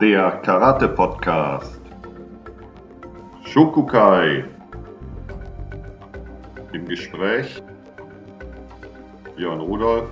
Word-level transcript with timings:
der 0.00 0.40
Karate-Podcast. 0.42 1.80
Shokukai. 3.44 4.44
Im 6.72 6.86
Gespräch 6.86 7.62
Björn 9.36 9.60
Rudolf 9.60 10.10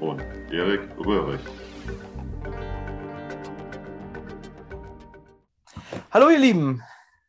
und 0.00 0.20
Erik 0.52 0.82
Röhrig. 0.98 1.40
Hallo 6.10 6.28
ihr 6.28 6.38
Lieben, 6.38 6.82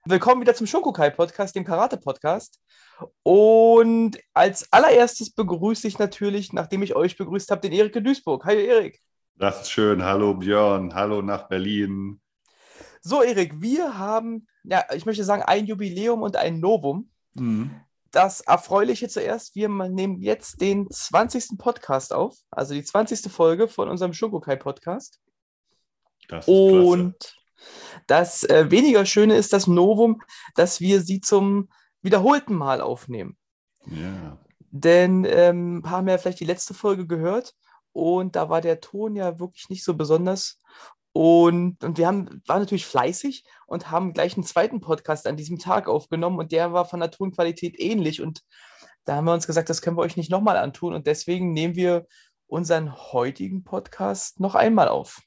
willkommen 0.04 0.41
wieder 0.41 0.55
zum 0.55 0.68
Shokukai 0.68 1.10
Podcast, 1.10 1.55
dem 1.55 1.63
Karate 1.63 1.96
Podcast. 1.96 2.60
Und 3.23 4.20
als 4.34 4.71
allererstes 4.73 5.34
begrüße 5.34 5.88
ich 5.88 5.99
natürlich, 5.99 6.52
nachdem 6.52 6.84
ich 6.84 6.96
euch 6.98 7.18
begrüßt 7.18 7.49
habe, 7.52 7.62
den 7.62 7.71
Erik 7.71 7.96
in 7.96 8.04
Duisburg. 8.04 8.44
Hi 8.44 8.66
Erik. 8.66 9.02
Das 9.38 9.63
ist 9.63 9.71
schön. 9.71 10.02
Hallo 10.02 10.34
Björn, 10.34 10.95
hallo 10.95 11.21
nach 11.21 11.49
Berlin. 11.49 12.21
So 13.02 13.21
Erik, 13.21 13.62
wir 13.62 13.98
haben, 13.98 14.48
ja, 14.63 14.85
ich 14.93 15.05
möchte 15.05 15.26
sagen, 15.26 15.43
ein 15.43 15.66
Jubiläum 15.66 16.21
und 16.21 16.38
ein 16.38 16.62
Novum. 16.62 17.09
Mhm. 17.34 17.71
Das 18.12 18.40
Erfreuliche 18.40 19.09
zuerst, 19.09 19.55
wir 19.55 19.67
nehmen 19.67 20.21
jetzt 20.21 20.62
den 20.62 20.90
20. 20.90 21.57
Podcast 21.57 22.13
auf, 22.13 22.38
also 22.49 22.73
die 22.73 22.84
20. 22.84 23.29
Folge 23.29 23.67
von 23.67 23.90
unserem 23.90 24.13
Shokukai 24.13 24.55
Podcast. 24.55 25.20
Das 26.29 26.48
ist 26.48 26.54
Und 26.54 27.35
das 28.07 28.45
äh, 28.45 28.71
weniger 28.71 29.05
Schöne 29.05 29.35
ist 29.35 29.52
das 29.52 29.67
Novum, 29.67 30.21
dass 30.55 30.79
wir 30.79 31.02
sie 31.02 31.20
zum 31.20 31.67
wiederholten 32.01 32.55
Mal 32.55 32.79
aufnehmen. 32.79 33.38
klasse. 33.84 34.01
Ja. 34.01 34.40
Denn 34.71 35.26
ähm, 35.26 35.77
ein 35.77 35.82
paar 35.82 35.98
haben 35.98 36.07
ja 36.07 36.17
vielleicht 36.17 36.40
die 36.40 36.45
letzte 36.45 36.73
Folge 36.73 37.05
gehört 37.05 37.54
und 37.96 38.35
da 38.35 38.49
war 38.49 38.60
der 38.60 38.82
Ton 38.82 39.15
ja 39.15 39.40
wirklich 39.40 39.70
nicht 39.70 39.85
so 39.85 39.93
besonders. 39.93 40.60
Und, 41.13 41.82
und 41.82 41.98
wir 41.98 42.07
haben, 42.07 42.41
waren 42.46 42.60
natürlich 42.60 42.85
fleißig 42.85 43.46
und 43.68 43.90
haben 43.90 44.12
gleich 44.12 44.35
einen 44.35 44.43
zweiten 44.43 44.82
Podcast 44.82 45.26
an 45.27 45.38
diesem 45.38 45.60
Tag 45.60 45.88
aufgenommen 45.88 46.38
und 46.38 46.51
der 46.51 46.73
war 46.73 46.84
von 46.84 46.99
der 46.99 47.10
Tonqualität 47.10 47.79
ähnlich. 47.79 48.21
Und 48.21 48.41
da 49.05 49.16
haben 49.16 49.23
wir 49.23 49.34
uns 49.34 49.48
gesagt, 49.48 49.70
das 49.70 49.82
können 49.82 49.96
wir 49.96 50.01
euch 50.01 50.18
nicht 50.18 50.29
nochmal 50.29 50.57
antun. 50.57 50.93
Und 50.93 51.07
deswegen 51.07 51.54
nehmen 51.54 51.77
wir 51.77 52.05
unseren 52.48 52.93
heutigen 52.93 53.63
Podcast 53.63 54.41
noch 54.41 54.55
einmal 54.55 54.90
auf. 54.90 55.21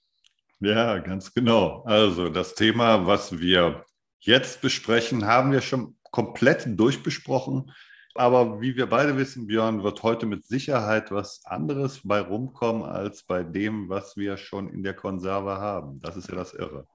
Ja, 0.61 0.99
ganz 0.99 1.33
genau. 1.33 1.85
Also 1.85 2.29
das 2.29 2.55
Thema, 2.55 3.07
was 3.07 3.39
wir 3.39 3.87
jetzt 4.21 4.61
besprechen, 4.61 5.25
haben 5.25 5.53
wir 5.53 5.63
schon 5.63 5.97
komplett 6.11 6.67
durchbesprochen. 6.79 7.73
Aber 8.19 8.61
wie 8.61 8.75
wir 8.75 8.87
beide 8.87 9.17
wissen, 9.17 9.47
Björn, 9.47 9.85
wird 9.85 10.03
heute 10.03 10.27
mit 10.27 10.45
Sicherheit 10.45 11.13
was 11.13 11.43
anderes 11.45 12.01
bei 12.03 12.21
rumkommen 12.21 12.83
als 12.83 13.23
bei 13.23 13.45
dem, 13.45 13.89
was 13.89 14.17
wir 14.17 14.37
schon 14.37 14.69
in 14.69 14.83
der 14.83 14.95
Konserve 14.95 15.59
haben. 15.59 16.01
Das 16.01 16.17
ist 16.17 16.29
ja 16.29 16.35
das 16.35 16.53
Irre. 16.53 16.89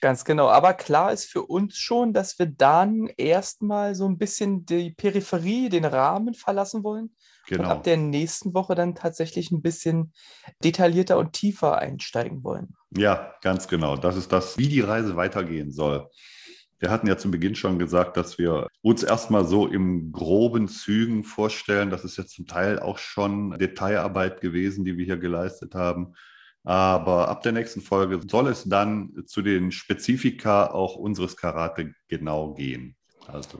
Ganz 0.00 0.24
genau. 0.24 0.48
Aber 0.48 0.72
klar 0.74 1.12
ist 1.12 1.26
für 1.26 1.42
uns 1.42 1.76
schon, 1.76 2.12
dass 2.12 2.38
wir 2.40 2.46
dann 2.46 3.08
erstmal 3.16 3.94
so 3.94 4.08
ein 4.08 4.18
bisschen 4.18 4.66
die 4.66 4.90
Peripherie, 4.90 5.68
den 5.68 5.84
Rahmen 5.84 6.34
verlassen 6.34 6.82
wollen 6.82 7.10
und 7.50 7.56
Genau. 7.58 7.68
ab 7.68 7.84
der 7.84 7.96
nächsten 7.96 8.52
Woche 8.52 8.74
dann 8.74 8.96
tatsächlich 8.96 9.52
ein 9.52 9.62
bisschen 9.62 10.12
detaillierter 10.64 11.18
und 11.18 11.32
tiefer 11.32 11.78
einsteigen 11.78 12.42
wollen. 12.42 12.74
Ja, 12.96 13.34
ganz 13.42 13.68
genau. 13.68 13.96
Das 13.96 14.16
ist 14.16 14.32
das, 14.32 14.58
wie 14.58 14.68
die 14.68 14.80
Reise 14.80 15.14
weitergehen 15.14 15.70
soll. 15.70 16.08
Wir 16.80 16.90
hatten 16.90 17.06
ja 17.06 17.18
zu 17.18 17.30
Beginn 17.30 17.54
schon 17.54 17.78
gesagt, 17.78 18.16
dass 18.16 18.38
wir 18.38 18.66
uns 18.80 19.02
erstmal 19.02 19.44
so 19.44 19.66
im 19.66 20.12
groben 20.12 20.66
Zügen 20.66 21.24
vorstellen. 21.24 21.90
Das 21.90 22.04
ist 22.04 22.16
jetzt 22.16 22.34
zum 22.34 22.46
Teil 22.46 22.78
auch 22.78 22.96
schon 22.96 23.58
Detailarbeit 23.58 24.40
gewesen, 24.40 24.84
die 24.86 24.96
wir 24.96 25.04
hier 25.04 25.18
geleistet 25.18 25.74
haben. 25.74 26.14
Aber 26.64 27.28
ab 27.28 27.42
der 27.42 27.52
nächsten 27.52 27.82
Folge 27.82 28.20
soll 28.26 28.48
es 28.48 28.64
dann 28.64 29.24
zu 29.26 29.42
den 29.42 29.72
Spezifika 29.72 30.70
auch 30.70 30.96
unseres 30.96 31.36
Karate 31.36 31.94
genau 32.08 32.54
gehen. 32.54 32.96
Also, 33.26 33.58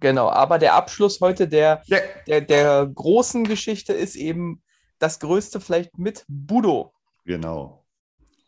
Genau, 0.00 0.28
aber 0.30 0.58
der 0.58 0.74
Abschluss 0.74 1.20
heute 1.20 1.48
der, 1.48 1.82
ja, 1.86 1.98
der, 2.26 2.40
der 2.42 2.86
großen 2.86 3.44
Geschichte 3.44 3.92
ist 3.92 4.14
eben 4.14 4.62
das 4.98 5.18
Größte 5.18 5.60
vielleicht 5.60 5.98
mit 5.98 6.24
Budo. 6.28 6.92
genau. 7.24 7.84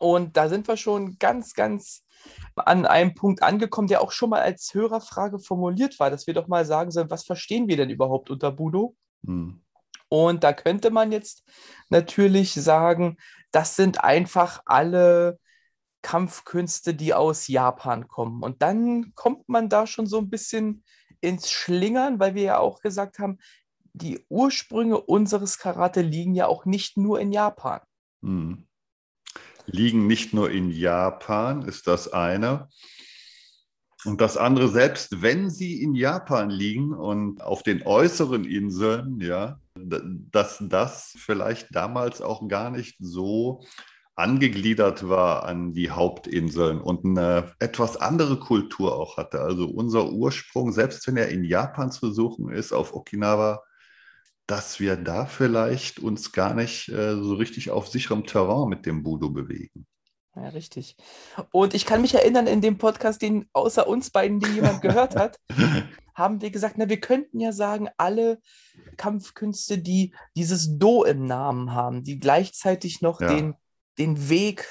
Und 0.01 0.35
da 0.35 0.49
sind 0.49 0.67
wir 0.67 0.77
schon 0.77 1.19
ganz, 1.19 1.53
ganz 1.53 2.03
an 2.55 2.87
einem 2.87 3.13
Punkt 3.13 3.43
angekommen, 3.43 3.87
der 3.87 4.01
auch 4.01 4.11
schon 4.11 4.31
mal 4.31 4.41
als 4.41 4.73
Hörerfrage 4.73 5.37
formuliert 5.37 5.99
war, 5.99 6.09
dass 6.09 6.25
wir 6.25 6.33
doch 6.33 6.47
mal 6.47 6.65
sagen 6.65 6.89
sollen, 6.89 7.11
was 7.11 7.23
verstehen 7.23 7.67
wir 7.67 7.77
denn 7.77 7.91
überhaupt 7.91 8.31
unter 8.31 8.51
Budo? 8.51 8.95
Hm. 9.23 9.61
Und 10.09 10.43
da 10.43 10.53
könnte 10.53 10.89
man 10.89 11.11
jetzt 11.11 11.43
natürlich 11.89 12.55
sagen, 12.55 13.17
das 13.51 13.75
sind 13.75 14.03
einfach 14.03 14.63
alle 14.65 15.39
Kampfkünste, 16.01 16.95
die 16.95 17.13
aus 17.13 17.47
Japan 17.47 18.07
kommen. 18.07 18.41
Und 18.41 18.63
dann 18.63 19.13
kommt 19.13 19.49
man 19.49 19.69
da 19.69 19.85
schon 19.85 20.07
so 20.07 20.17
ein 20.17 20.31
bisschen 20.31 20.83
ins 21.21 21.51
Schlingern, 21.51 22.19
weil 22.19 22.33
wir 22.33 22.43
ja 22.43 22.57
auch 22.57 22.81
gesagt 22.81 23.19
haben, 23.19 23.37
die 23.93 24.25
Ursprünge 24.29 24.99
unseres 24.99 25.59
Karate 25.59 26.01
liegen 26.01 26.33
ja 26.33 26.47
auch 26.47 26.65
nicht 26.65 26.97
nur 26.97 27.19
in 27.19 27.31
Japan. 27.31 27.81
Hm. 28.23 28.67
Liegen 29.71 30.07
nicht 30.07 30.33
nur 30.33 30.51
in 30.51 30.69
Japan, 30.69 31.63
ist 31.63 31.87
das 31.87 32.11
eine. 32.11 32.67
Und 34.05 34.19
das 34.19 34.35
andere, 34.37 34.67
selbst 34.69 35.21
wenn 35.21 35.49
sie 35.49 35.81
in 35.81 35.93
Japan 35.93 36.49
liegen 36.49 36.93
und 36.93 37.41
auf 37.41 37.61
den 37.63 37.83
äußeren 37.83 38.45
Inseln, 38.45 39.19
ja, 39.21 39.59
dass 39.75 40.57
das 40.61 41.13
vielleicht 41.17 41.67
damals 41.75 42.21
auch 42.21 42.47
gar 42.47 42.71
nicht 42.71 42.95
so 42.99 43.61
angegliedert 44.15 45.07
war 45.07 45.45
an 45.45 45.73
die 45.73 45.89
Hauptinseln 45.89 46.81
und 46.81 47.05
eine 47.05 47.53
etwas 47.59 47.97
andere 47.97 48.39
Kultur 48.39 48.95
auch 48.95 49.17
hatte. 49.17 49.41
Also 49.41 49.67
unser 49.67 50.11
Ursprung, 50.11 50.71
selbst 50.71 51.07
wenn 51.07 51.17
er 51.17 51.29
in 51.29 51.43
Japan 51.43 51.91
zu 51.91 52.11
suchen 52.11 52.51
ist, 52.51 52.73
auf 52.73 52.93
Okinawa, 52.93 53.63
dass 54.51 54.81
wir 54.81 54.97
da 54.97 55.25
vielleicht 55.27 55.99
uns 55.99 56.33
gar 56.33 56.53
nicht 56.53 56.89
äh, 56.89 57.15
so 57.15 57.35
richtig 57.35 57.71
auf 57.71 57.87
sicherem 57.87 58.25
Terrain 58.25 58.67
mit 58.67 58.85
dem 58.85 59.01
Budo 59.01 59.29
bewegen. 59.29 59.87
Ja, 60.35 60.49
richtig. 60.49 60.97
Und 61.53 61.73
ich 61.73 61.85
kann 61.85 62.01
mich 62.01 62.15
erinnern, 62.15 62.47
in 62.47 62.59
dem 62.59 62.77
Podcast, 62.77 63.21
den 63.21 63.47
außer 63.53 63.87
uns 63.87 64.09
beiden, 64.09 64.41
die 64.41 64.49
jemand 64.51 64.81
gehört 64.81 65.15
hat, 65.15 65.39
haben 66.13 66.41
wir 66.41 66.51
gesagt, 66.51 66.75
na, 66.77 66.89
wir 66.89 66.99
könnten 66.99 67.39
ja 67.39 67.53
sagen, 67.53 67.87
alle 67.95 68.41
Kampfkünste, 68.97 69.77
die 69.77 70.13
dieses 70.35 70.77
Do 70.77 71.05
im 71.05 71.25
Namen 71.25 71.73
haben, 71.73 72.03
die 72.03 72.19
gleichzeitig 72.19 72.99
noch 72.99 73.21
Ja. 73.21 73.33
den, 73.33 73.53
den 73.97 74.27
Weg 74.27 74.67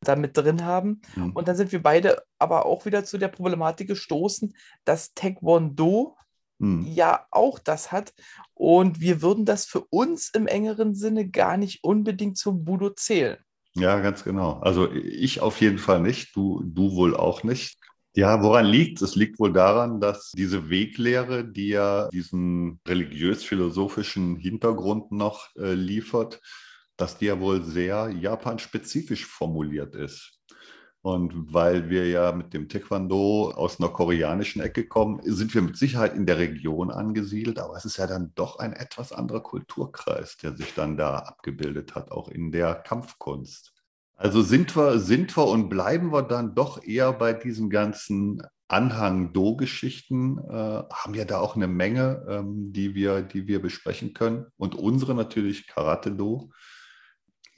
damit 0.00 0.36
drin 0.36 0.64
haben. 0.64 1.02
Hm. 1.14 1.36
Und 1.36 1.46
dann 1.46 1.54
sind 1.54 1.70
wir 1.70 1.82
beide 1.84 2.20
aber 2.40 2.66
auch 2.66 2.84
wieder 2.84 3.04
zu 3.04 3.16
der 3.16 3.28
Problematik 3.28 3.86
gestoßen, 3.86 4.56
dass 4.84 5.14
Taekwondo 5.14 6.16
Hm. 6.60 6.86
ja 6.86 7.26
auch 7.30 7.58
das 7.58 7.90
hat. 7.90 8.12
Und 8.54 9.00
wir 9.00 9.22
würden 9.22 9.44
das 9.44 9.64
für 9.64 9.80
uns 9.90 10.30
im 10.34 10.46
engeren 10.46 10.94
Sinne 10.94 11.28
gar 11.28 11.56
nicht 11.56 11.82
unbedingt 11.82 12.36
zum 12.36 12.64
Budo 12.64 12.90
zählen. 12.90 13.38
Ja, 13.74 14.00
ganz 14.00 14.24
genau. 14.24 14.60
Also 14.60 14.92
ich 14.92 15.40
auf 15.40 15.60
jeden 15.60 15.78
Fall 15.78 16.00
nicht, 16.00 16.36
du, 16.36 16.62
du 16.64 16.94
wohl 16.94 17.16
auch 17.16 17.44
nicht. 17.44 17.78
Ja, 18.14 18.42
woran 18.42 18.66
liegt 18.66 19.00
es? 19.00 19.10
Es 19.10 19.16
liegt 19.16 19.38
wohl 19.38 19.52
daran, 19.52 20.00
dass 20.00 20.32
diese 20.32 20.68
Weglehre, 20.68 21.44
die 21.44 21.68
ja 21.68 22.08
diesen 22.08 22.80
religiös-philosophischen 22.86 24.36
Hintergrund 24.36 25.12
noch 25.12 25.48
äh, 25.56 25.74
liefert, 25.74 26.40
dass 26.96 27.16
die 27.16 27.26
ja 27.26 27.40
wohl 27.40 27.62
sehr 27.62 28.10
japanspezifisch 28.10 29.24
formuliert 29.24 29.94
ist. 29.94 30.39
Und 31.02 31.54
weil 31.54 31.88
wir 31.88 32.08
ja 32.08 32.32
mit 32.32 32.52
dem 32.52 32.68
Taekwondo 32.68 33.52
aus 33.52 33.80
einer 33.80 33.88
koreanischen 33.88 34.60
Ecke 34.60 34.86
kommen, 34.86 35.20
sind 35.24 35.54
wir 35.54 35.62
mit 35.62 35.78
Sicherheit 35.78 36.14
in 36.14 36.26
der 36.26 36.38
Region 36.38 36.90
angesiedelt, 36.90 37.58
aber 37.58 37.74
es 37.76 37.86
ist 37.86 37.96
ja 37.96 38.06
dann 38.06 38.32
doch 38.34 38.58
ein 38.58 38.74
etwas 38.74 39.10
anderer 39.10 39.42
Kulturkreis, 39.42 40.36
der 40.36 40.54
sich 40.54 40.74
dann 40.74 40.98
da 40.98 41.16
abgebildet 41.20 41.94
hat, 41.94 42.10
auch 42.10 42.28
in 42.28 42.52
der 42.52 42.74
Kampfkunst. 42.74 43.72
Also 44.14 44.42
sind 44.42 44.76
wir, 44.76 44.98
sind 44.98 45.34
wir 45.38 45.46
und 45.46 45.70
bleiben 45.70 46.12
wir 46.12 46.22
dann 46.22 46.54
doch 46.54 46.84
eher 46.84 47.14
bei 47.14 47.32
diesen 47.32 47.70
ganzen 47.70 48.42
Anhang-Do-Geschichten, 48.68 50.38
äh, 50.38 50.82
haben 50.92 51.14
ja 51.14 51.24
da 51.24 51.40
auch 51.40 51.56
eine 51.56 51.66
Menge, 51.66 52.24
ähm, 52.28 52.72
die, 52.72 52.94
wir, 52.94 53.22
die 53.22 53.46
wir 53.46 53.62
besprechen 53.62 54.12
können. 54.12 54.46
Und 54.58 54.74
unsere 54.74 55.14
natürlich 55.14 55.66
Karate-Do. 55.66 56.50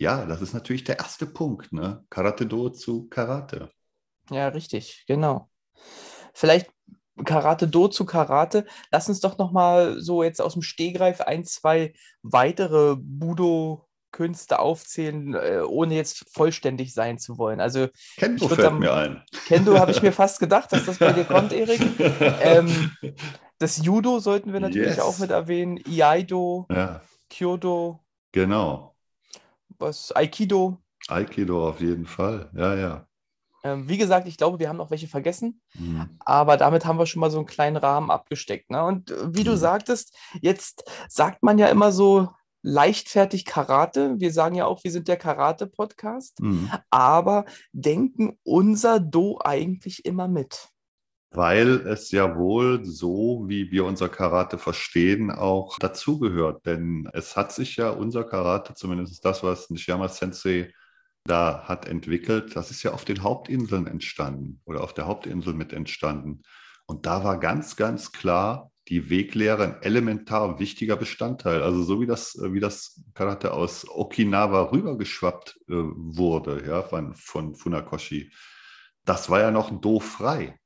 Ja, 0.02 0.26
das 0.26 0.42
ist 0.42 0.52
natürlich 0.52 0.82
der 0.82 0.98
erste 0.98 1.26
Punkt, 1.26 1.72
ne? 1.72 2.04
Karate-Do 2.10 2.70
zu 2.70 3.08
Karate. 3.08 3.70
Ja, 4.30 4.48
richtig, 4.48 5.04
genau. 5.06 5.48
Vielleicht 6.34 6.70
Karate 7.24 7.68
Do 7.68 7.88
zu 7.88 8.04
Karate. 8.06 8.66
Lass 8.90 9.08
uns 9.08 9.20
doch 9.20 9.38
noch 9.38 9.52
mal 9.52 10.00
so 10.00 10.22
jetzt 10.24 10.40
aus 10.40 10.54
dem 10.54 10.62
Stehgreif 10.62 11.20
ein, 11.20 11.44
zwei 11.44 11.92
weitere 12.22 12.96
Budo-Künste 12.98 14.58
aufzählen, 14.58 15.34
äh, 15.34 15.60
ohne 15.66 15.94
jetzt 15.94 16.24
vollständig 16.32 16.94
sein 16.94 17.18
zu 17.18 17.38
wollen. 17.38 17.60
Also 17.60 17.88
Kendo 18.16 18.48
fällt 18.48 18.66
am- 18.66 18.80
mir 18.80 18.94
ein. 18.94 19.22
Kendo 19.46 19.78
habe 19.78 19.92
ich 19.92 20.02
mir 20.02 20.12
fast 20.12 20.40
gedacht, 20.40 20.72
dass 20.72 20.86
das 20.86 20.98
bei 20.98 21.12
dir 21.12 21.24
kommt, 21.24 21.52
Erik. 21.52 21.80
Ähm, 22.42 22.90
Das 23.58 23.76
Judo 23.84 24.18
sollten 24.18 24.52
wir 24.52 24.60
natürlich 24.60 24.96
Yes. 24.96 24.98
auch 25.00 25.18
mit 25.18 25.30
erwähnen. 25.30 25.76
Iaido, 25.86 26.66
ja, 26.68 27.00
Kyoto, 27.30 28.00
genau. 28.32 28.91
Was 29.82 30.14
Aikido. 30.14 30.78
Aikido 31.08 31.68
auf 31.68 31.80
jeden 31.80 32.06
Fall, 32.06 32.48
ja, 32.54 32.74
ja. 32.74 33.06
Ähm, 33.64 33.88
wie 33.88 33.98
gesagt, 33.98 34.26
ich 34.26 34.36
glaube, 34.36 34.58
wir 34.58 34.68
haben 34.68 34.76
noch 34.76 34.90
welche 34.90 35.06
vergessen, 35.06 35.60
mhm. 35.74 36.16
aber 36.20 36.56
damit 36.56 36.84
haben 36.84 36.98
wir 36.98 37.06
schon 37.06 37.20
mal 37.20 37.30
so 37.30 37.38
einen 37.38 37.46
kleinen 37.46 37.76
Rahmen 37.76 38.10
abgesteckt. 38.10 38.70
Ne? 38.70 38.82
Und 38.82 39.10
äh, 39.10 39.34
wie 39.34 39.44
du 39.44 39.52
mhm. 39.52 39.56
sagtest, 39.56 40.16
jetzt 40.40 40.84
sagt 41.08 41.42
man 41.42 41.58
ja 41.58 41.68
immer 41.68 41.92
so 41.92 42.28
leichtfertig 42.62 43.44
Karate. 43.44 44.18
Wir 44.18 44.32
sagen 44.32 44.54
ja 44.54 44.66
auch, 44.66 44.82
wir 44.84 44.90
sind 44.90 45.08
der 45.08 45.16
Karate-Podcast, 45.16 46.40
mhm. 46.40 46.70
aber 46.90 47.44
denken 47.72 48.38
unser 48.42 49.00
Do 49.00 49.38
eigentlich 49.42 50.04
immer 50.04 50.28
mit? 50.28 50.71
Weil 51.34 51.86
es 51.86 52.10
ja 52.10 52.36
wohl 52.36 52.84
so, 52.84 53.44
wie 53.46 53.70
wir 53.70 53.84
unser 53.84 54.08
Karate 54.08 54.58
verstehen, 54.58 55.30
auch 55.30 55.78
dazugehört. 55.78 56.66
Denn 56.66 57.08
es 57.12 57.36
hat 57.36 57.52
sich 57.52 57.76
ja 57.76 57.90
unser 57.90 58.24
Karate, 58.24 58.74
zumindest 58.74 59.24
das, 59.24 59.42
was 59.42 59.70
Nishiyama 59.70 60.08
Sensei 60.08 60.72
da 61.24 61.64
hat 61.68 61.86
entwickelt, 61.86 62.56
das 62.56 62.70
ist 62.70 62.82
ja 62.82 62.92
auf 62.92 63.04
den 63.04 63.22
Hauptinseln 63.22 63.86
entstanden 63.86 64.60
oder 64.64 64.82
auf 64.82 64.92
der 64.92 65.06
Hauptinsel 65.06 65.54
mit 65.54 65.72
entstanden. 65.72 66.42
Und 66.86 67.06
da 67.06 67.22
war 67.22 67.38
ganz, 67.38 67.76
ganz 67.76 68.12
klar 68.12 68.72
die 68.88 69.08
Weglehre 69.08 69.62
ein 69.62 69.82
elementar 69.82 70.58
wichtiger 70.58 70.96
Bestandteil. 70.96 71.62
Also 71.62 71.84
so 71.84 72.00
wie 72.00 72.06
das, 72.06 72.36
wie 72.42 72.58
das 72.58 73.04
Karate 73.14 73.52
aus 73.52 73.88
Okinawa 73.88 74.72
rübergeschwappt 74.72 75.60
äh, 75.68 75.74
wurde, 75.74 76.64
ja, 76.66 76.82
von, 76.82 77.14
von 77.14 77.54
Funakoshi. 77.54 78.32
Das 79.04 79.30
war 79.30 79.40
ja 79.40 79.52
noch 79.52 79.70
doof 79.80 80.04
frei. 80.04 80.58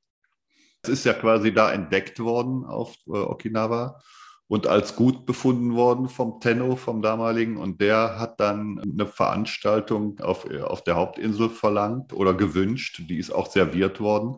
Ist 0.89 1.05
ja 1.05 1.13
quasi 1.13 1.53
da 1.53 1.71
entdeckt 1.71 2.19
worden 2.19 2.65
auf 2.65 2.95
äh, 3.07 3.11
Okinawa 3.11 3.99
und 4.47 4.67
als 4.67 4.95
gut 4.95 5.25
befunden 5.25 5.75
worden 5.75 6.07
vom 6.07 6.39
Tenno, 6.39 6.75
vom 6.75 7.01
damaligen. 7.01 7.57
Und 7.57 7.81
der 7.81 8.19
hat 8.19 8.39
dann 8.39 8.79
eine 8.79 9.05
Veranstaltung 9.05 10.19
auf, 10.19 10.49
auf 10.49 10.83
der 10.83 10.95
Hauptinsel 10.95 11.49
verlangt 11.49 12.13
oder 12.13 12.33
gewünscht. 12.33 13.01
Die 13.09 13.17
ist 13.17 13.31
auch 13.31 13.51
serviert 13.51 13.99
worden. 13.99 14.37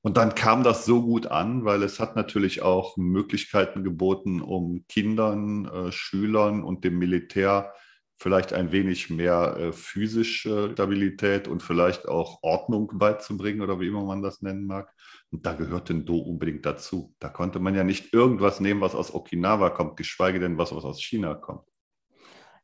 Und 0.00 0.16
dann 0.16 0.36
kam 0.36 0.62
das 0.62 0.84
so 0.84 1.02
gut 1.02 1.26
an, 1.26 1.64
weil 1.64 1.82
es 1.82 1.98
hat 1.98 2.14
natürlich 2.14 2.62
auch 2.62 2.96
Möglichkeiten 2.96 3.82
geboten, 3.82 4.40
um 4.40 4.84
Kindern, 4.88 5.66
äh, 5.66 5.92
Schülern 5.92 6.62
und 6.62 6.84
dem 6.84 6.98
Militär 6.98 7.72
vielleicht 8.18 8.52
ein 8.52 8.72
wenig 8.72 9.10
mehr 9.10 9.56
äh, 9.58 9.72
physische 9.72 10.72
Stabilität 10.72 11.46
und 11.48 11.62
vielleicht 11.62 12.08
auch 12.08 12.38
Ordnung 12.42 12.90
beizubringen 12.94 13.60
oder 13.60 13.80
wie 13.80 13.86
immer 13.86 14.04
man 14.04 14.22
das 14.22 14.42
nennen 14.42 14.66
mag. 14.66 14.92
Und 15.30 15.46
da 15.46 15.52
gehört 15.52 15.90
ein 15.90 16.04
Do 16.04 16.18
unbedingt 16.18 16.66
dazu. 16.66 17.14
Da 17.20 17.28
konnte 17.28 17.60
man 17.60 17.74
ja 17.74 17.84
nicht 17.84 18.12
irgendwas 18.12 18.60
nehmen, 18.60 18.80
was 18.80 18.94
aus 18.94 19.14
Okinawa 19.14 19.70
kommt, 19.70 19.96
geschweige 19.96 20.40
denn 20.40 20.58
was, 20.58 20.74
was 20.74 20.84
aus 20.84 21.02
China 21.02 21.34
kommt. 21.34 21.62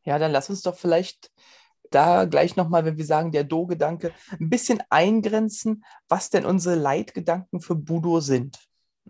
Ja, 0.02 0.18
dann 0.18 0.32
lass 0.32 0.50
uns 0.50 0.62
doch 0.62 0.76
vielleicht 0.76 1.30
da 1.90 2.24
gleich 2.24 2.56
nochmal, 2.56 2.84
wenn 2.84 2.96
wir 2.96 3.04
sagen, 3.04 3.30
der 3.30 3.44
Do-Gedanke, 3.44 4.12
ein 4.40 4.50
bisschen 4.50 4.82
eingrenzen, 4.90 5.84
was 6.08 6.30
denn 6.30 6.44
unsere 6.44 6.74
Leitgedanken 6.74 7.60
für 7.60 7.76
Budo 7.76 8.20
sind. 8.20 8.58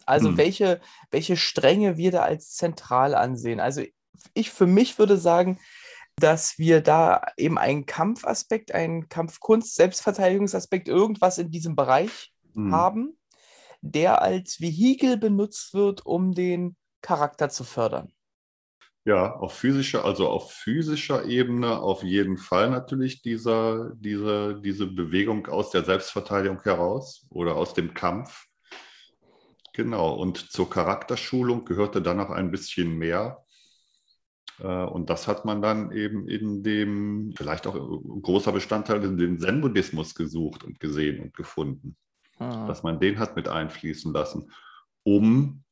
Also 0.06 0.29
hm. 0.29 0.37
welche, 0.37 0.81
welche 1.11 1.37
Stränge 1.37 1.96
wir 1.96 2.11
da 2.11 2.23
als 2.23 2.50
zentral 2.55 3.14
ansehen. 3.14 3.61
Also 3.61 3.82
ich 4.35 4.50
für 4.50 4.67
mich 4.67 4.99
würde 4.99 5.17
sagen, 5.17 5.58
dass 6.17 6.59
wir 6.59 6.81
da 6.81 7.23
eben 7.37 7.59
einen 7.59 7.87
Kampfaspekt, 7.87 8.73
einen 8.73 9.09
Kampfkunst, 9.09 9.75
Selbstverteidigungsaspekt, 9.75 10.89
irgendwas 10.89 11.39
in 11.39 11.51
diesem 11.51 11.77
Bereich 11.77 12.33
hm. 12.55 12.73
haben 12.73 13.17
der 13.85 14.23
als 14.23 14.61
Vehikel 14.61 15.19
benutzt 15.19 15.75
wird, 15.75 16.07
um 16.07 16.33
den 16.33 16.75
Charakter 17.03 17.51
zu 17.51 17.65
fördern. 17.65 18.13
Ja, 19.05 19.35
auf 19.35 19.53
physischer, 19.53 20.07
also 20.07 20.31
auf 20.31 20.53
physischer 20.53 21.27
Ebene 21.27 21.79
auf 21.81 22.03
jeden 22.03 22.39
Fall 22.39 22.71
natürlich 22.71 23.21
dieser, 23.21 23.93
diese, 23.97 24.59
diese 24.63 24.87
Bewegung 24.87 25.47
aus 25.49 25.71
der 25.71 25.85
Selbstverteidigung 25.85 26.63
heraus 26.63 27.27
oder 27.29 27.57
aus 27.57 27.75
dem 27.75 27.93
Kampf. 27.93 28.47
Genau, 29.75 30.15
und 30.15 30.51
zur 30.51 30.71
Charakterschulung 30.71 31.67
gehörte 31.67 32.01
dann 32.01 32.17
noch 32.17 32.31
ein 32.31 32.51
bisschen 32.51 32.97
mehr. 32.97 33.44
Äh, 34.61 34.67
und 34.67 35.11
das 35.11 35.29
hat 35.29 35.45
man 35.45 35.62
dann 35.62 35.93
eben 35.93 36.29
in 36.29 36.62
dem, 36.62 37.33
vielleicht 37.37 37.67
auch 37.67 37.75
ein 37.75 38.23
großer 38.23 38.53
Bestandteil 38.53 39.03
in 39.05 39.17
dem 39.17 39.39
Zen-Buddhismus 39.39 40.15
gesucht 40.15 40.65
und 40.65 40.81
gesehen 40.81 41.21
und 41.21 41.35
gefunden 41.35 41.97
ah. 42.39 42.67
dass 42.67 42.83
man 42.83 43.01
den 43.01 43.19
hat 43.19 43.37
mit 43.37 43.49
einfließen 43.49 44.12
lassen, 44.12 44.51
um, 45.03 45.62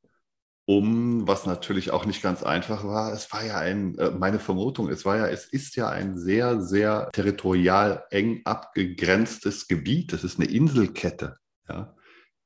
um, 0.64 1.26
was 1.26 1.46
natürlich 1.46 1.90
auch 1.90 2.06
nicht 2.06 2.23
ganz 2.23 2.43
einfach 2.43 2.84
war, 2.84 3.12
es 3.12 3.32
war 3.32 3.44
ja 3.44 3.58
ein, 3.58 3.99
äh, 3.99 4.11
meine 4.11 4.38
Vermutung, 4.38 4.88
es 4.88 5.05
war 5.05 5.17
ja, 5.17 5.26
es 5.26 5.46
ist 5.46 5.76
ja 5.76 5.88
ein 5.88 6.19
sehr, 6.19 6.61
sehr 6.61 7.11
territorial 7.12 8.05
eng 8.11 8.43
abgegrenztes 8.44 9.67
Gebiet. 9.67 10.12
Es 10.12 10.23
ist 10.23 10.38
eine 10.38 10.49
Inselkette, 10.49 11.37
ja, 11.69 11.94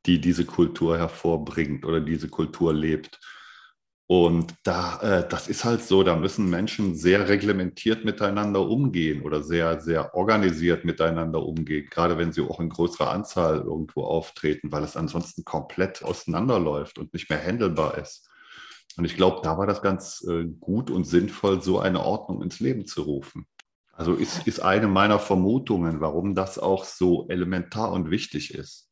die 0.06 0.20
diese 0.20 0.44
Kultur 0.44 0.96
hervorbringt 0.98 1.84
oder 1.84 2.00
diese 2.00 2.28
Kultur 2.28 2.72
lebt. 2.72 3.20
Und 4.08 4.54
da, 4.62 5.00
äh, 5.00 5.28
das 5.28 5.48
ist 5.48 5.64
halt 5.64 5.82
so, 5.82 6.04
da 6.04 6.14
müssen 6.14 6.48
Menschen 6.48 6.94
sehr 6.94 7.28
reglementiert 7.28 8.04
miteinander 8.04 8.60
umgehen 8.60 9.22
oder 9.22 9.42
sehr, 9.42 9.80
sehr 9.80 10.14
organisiert 10.14 10.84
miteinander 10.84 11.44
umgehen, 11.44 11.88
gerade 11.90 12.16
wenn 12.16 12.30
sie 12.30 12.42
auch 12.42 12.60
in 12.60 12.68
größerer 12.68 13.10
Anzahl 13.10 13.56
irgendwo 13.62 14.04
auftreten, 14.04 14.70
weil 14.70 14.84
es 14.84 14.96
ansonsten 14.96 15.44
komplett 15.44 16.04
auseinanderläuft 16.04 16.98
und 16.98 17.12
nicht 17.14 17.28
mehr 17.30 17.44
handelbar 17.44 17.98
ist. 17.98 18.28
Und 18.96 19.04
ich 19.06 19.16
glaube, 19.16 19.40
da 19.42 19.58
war 19.58 19.66
das 19.66 19.82
ganz 19.82 20.24
äh, 20.28 20.44
gut 20.44 20.90
und 20.90 21.04
sinnvoll, 21.04 21.60
so 21.60 21.80
eine 21.80 22.04
Ordnung 22.04 22.42
ins 22.42 22.60
Leben 22.60 22.86
zu 22.86 23.02
rufen. 23.02 23.46
Also 23.92 24.14
ist, 24.14 24.46
ist 24.46 24.60
eine 24.60 24.86
meiner 24.86 25.18
Vermutungen, 25.18 26.00
warum 26.00 26.34
das 26.34 26.58
auch 26.58 26.84
so 26.84 27.26
elementar 27.28 27.90
und 27.92 28.10
wichtig 28.10 28.54
ist. 28.54 28.85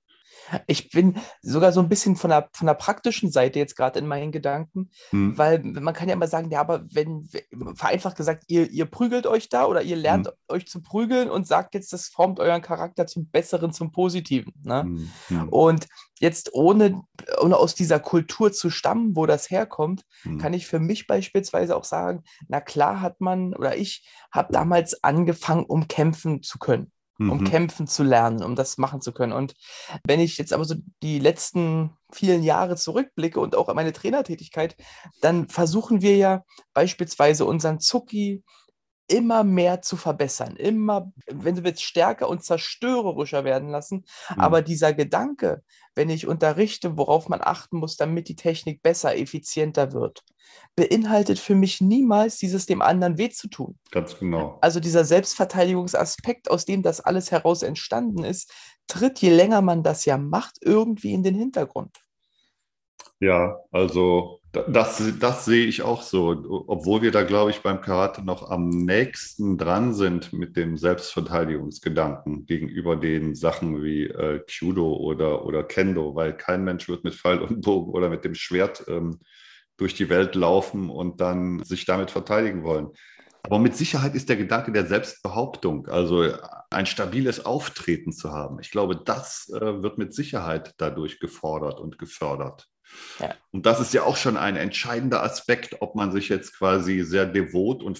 Ich 0.66 0.90
bin 0.90 1.16
sogar 1.42 1.72
so 1.72 1.80
ein 1.80 1.88
bisschen 1.88 2.16
von 2.16 2.30
der, 2.30 2.48
von 2.52 2.66
der 2.66 2.74
praktischen 2.74 3.30
Seite 3.30 3.58
jetzt 3.58 3.76
gerade 3.76 3.98
in 3.98 4.06
meinen 4.06 4.32
Gedanken, 4.32 4.90
hm. 5.10 5.36
weil 5.36 5.60
man 5.60 5.94
kann 5.94 6.08
ja 6.08 6.14
immer 6.14 6.26
sagen, 6.26 6.50
ja, 6.50 6.60
aber 6.60 6.84
wenn, 6.92 7.28
vereinfacht 7.74 8.16
gesagt, 8.16 8.44
ihr, 8.48 8.70
ihr 8.70 8.86
prügelt 8.86 9.26
euch 9.26 9.48
da 9.48 9.66
oder 9.66 9.82
ihr 9.82 9.96
lernt 9.96 10.28
hm. 10.28 10.34
euch 10.48 10.66
zu 10.66 10.82
prügeln 10.82 11.30
und 11.30 11.46
sagt 11.46 11.74
jetzt, 11.74 11.92
das 11.92 12.08
formt 12.08 12.40
euren 12.40 12.62
Charakter 12.62 13.06
zum 13.06 13.28
Besseren, 13.28 13.72
zum 13.72 13.92
Positiven. 13.92 14.52
Ne? 14.62 14.82
Hm. 14.82 15.10
hm. 15.28 15.48
Und 15.48 15.86
jetzt 16.20 16.54
ohne, 16.54 17.02
ohne 17.40 17.56
aus 17.56 17.74
dieser 17.74 18.00
Kultur 18.00 18.52
zu 18.52 18.70
stammen, 18.70 19.16
wo 19.16 19.26
das 19.26 19.50
herkommt, 19.50 20.04
hm. 20.22 20.38
kann 20.38 20.52
ich 20.52 20.66
für 20.66 20.78
mich 20.78 21.06
beispielsweise 21.06 21.76
auch 21.76 21.84
sagen, 21.84 22.22
na 22.48 22.60
klar 22.60 23.00
hat 23.00 23.20
man 23.20 23.54
oder 23.54 23.76
ich 23.76 24.06
habe 24.30 24.52
damals 24.52 25.02
angefangen, 25.02 25.64
um 25.64 25.88
kämpfen 25.88 26.42
zu 26.42 26.58
können 26.58 26.90
um 27.18 27.40
mhm. 27.40 27.44
kämpfen 27.44 27.86
zu 27.86 28.02
lernen, 28.02 28.42
um 28.42 28.56
das 28.56 28.78
machen 28.78 29.00
zu 29.00 29.12
können. 29.12 29.32
Und 29.32 29.54
wenn 30.06 30.20
ich 30.20 30.36
jetzt 30.38 30.52
aber 30.52 30.64
so 30.64 30.74
die 31.02 31.18
letzten 31.18 31.96
vielen 32.12 32.42
Jahre 32.42 32.76
zurückblicke 32.76 33.40
und 33.40 33.56
auch 33.56 33.72
meine 33.74 33.92
Trainertätigkeit, 33.92 34.76
dann 35.20 35.48
versuchen 35.48 36.02
wir 36.02 36.16
ja 36.16 36.44
beispielsweise 36.72 37.44
unseren 37.44 37.80
Zucki 37.80 38.42
immer 39.06 39.44
mehr 39.44 39.82
zu 39.82 39.96
verbessern, 39.96 40.56
immer, 40.56 41.12
wenn 41.26 41.54
du 41.56 41.64
willst, 41.64 41.82
stärker 41.82 42.28
und 42.28 42.42
zerstörerischer 42.42 43.44
werden 43.44 43.68
lassen. 43.68 44.04
Mhm. 44.30 44.40
Aber 44.40 44.62
dieser 44.62 44.94
Gedanke, 44.94 45.62
wenn 45.94 46.10
ich 46.10 46.26
unterrichte, 46.26 46.96
worauf 46.96 47.28
man 47.28 47.40
achten 47.42 47.76
muss, 47.76 47.96
damit 47.96 48.28
die 48.28 48.36
Technik 48.36 48.82
besser, 48.82 49.16
effizienter 49.16 49.92
wird, 49.92 50.24
beinhaltet 50.76 51.38
für 51.38 51.54
mich 51.54 51.80
niemals 51.80 52.38
dieses 52.38 52.66
dem 52.66 52.82
anderen 52.82 53.18
weh 53.18 53.30
zu 53.30 53.48
tun. 53.48 53.78
Ganz 53.90 54.18
genau. 54.18 54.58
Also 54.60 54.80
dieser 54.80 55.04
Selbstverteidigungsaspekt, 55.04 56.50
aus 56.50 56.64
dem 56.64 56.82
das 56.82 57.00
alles 57.00 57.30
heraus 57.30 57.62
entstanden 57.62 58.24
ist, 58.24 58.52
tritt, 58.86 59.20
je 59.20 59.30
länger 59.30 59.62
man 59.62 59.82
das 59.82 60.04
ja 60.04 60.18
macht, 60.18 60.56
irgendwie 60.60 61.12
in 61.12 61.22
den 61.22 61.34
Hintergrund. 61.34 61.96
Ja, 63.20 63.58
also 63.70 64.40
das, 64.68 65.02
das 65.18 65.44
sehe 65.44 65.66
ich 65.66 65.82
auch 65.82 66.02
so, 66.02 66.64
obwohl 66.68 67.02
wir 67.02 67.10
da, 67.10 67.22
glaube 67.22 67.50
ich, 67.50 67.60
beim 67.60 67.80
Karate 67.80 68.24
noch 68.24 68.50
am 68.50 68.68
nächsten 68.68 69.58
dran 69.58 69.94
sind 69.94 70.32
mit 70.32 70.56
dem 70.56 70.76
Selbstverteidigungsgedanken 70.76 72.46
gegenüber 72.46 72.96
den 72.96 73.34
Sachen 73.34 73.82
wie 73.82 74.04
äh, 74.04 74.40
Kyudo 74.46 74.94
oder, 74.94 75.44
oder 75.44 75.64
Kendo, 75.64 76.14
weil 76.14 76.36
kein 76.36 76.64
Mensch 76.64 76.88
wird 76.88 77.04
mit 77.04 77.14
Pfeil 77.14 77.40
und 77.40 77.62
Bogen 77.62 77.92
oder 77.92 78.08
mit 78.08 78.24
dem 78.24 78.34
Schwert 78.34 78.84
ähm, 78.88 79.18
durch 79.76 79.94
die 79.94 80.08
Welt 80.08 80.34
laufen 80.34 80.90
und 80.90 81.20
dann 81.20 81.62
sich 81.64 81.84
damit 81.84 82.10
verteidigen 82.10 82.62
wollen. 82.62 82.90
Aber 83.42 83.58
mit 83.58 83.76
Sicherheit 83.76 84.14
ist 84.14 84.30
der 84.30 84.36
Gedanke 84.36 84.72
der 84.72 84.86
Selbstbehauptung, 84.86 85.86
also 85.88 86.26
ein 86.70 86.86
stabiles 86.86 87.44
Auftreten 87.44 88.12
zu 88.12 88.32
haben. 88.32 88.58
Ich 88.60 88.70
glaube, 88.70 88.96
das 88.96 89.52
äh, 89.54 89.82
wird 89.82 89.98
mit 89.98 90.14
Sicherheit 90.14 90.72
dadurch 90.78 91.20
gefordert 91.20 91.78
und 91.78 91.98
gefördert. 91.98 92.66
Ja. 93.20 93.34
Und 93.50 93.66
das 93.66 93.80
ist 93.80 93.92
ja 93.92 94.04
auch 94.04 94.16
schon 94.16 94.36
ein 94.36 94.56
entscheidender 94.56 95.22
Aspekt, 95.22 95.76
ob 95.80 95.94
man 95.94 96.10
sich 96.10 96.28
jetzt 96.28 96.56
quasi 96.56 97.02
sehr 97.02 97.26
devot 97.26 97.82
und 97.82 97.98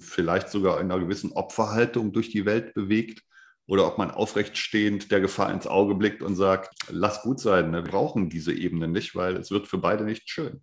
vielleicht 0.00 0.48
sogar 0.50 0.80
in 0.80 0.90
einer 0.90 1.00
gewissen 1.00 1.32
Opferhaltung 1.32 2.12
durch 2.12 2.30
die 2.30 2.44
Welt 2.44 2.74
bewegt 2.74 3.22
oder 3.66 3.86
ob 3.86 3.98
man 3.98 4.10
aufrechtstehend 4.10 5.10
der 5.10 5.20
Gefahr 5.20 5.52
ins 5.52 5.66
Auge 5.66 5.94
blickt 5.94 6.22
und 6.22 6.36
sagt, 6.36 6.74
lass 6.88 7.22
gut 7.22 7.40
sein, 7.40 7.70
ne? 7.70 7.84
wir 7.84 7.90
brauchen 7.90 8.28
diese 8.28 8.52
Ebene 8.52 8.88
nicht, 8.88 9.14
weil 9.14 9.36
es 9.36 9.50
wird 9.50 9.68
für 9.68 9.78
beide 9.78 10.04
nicht 10.04 10.28
schön. 10.28 10.60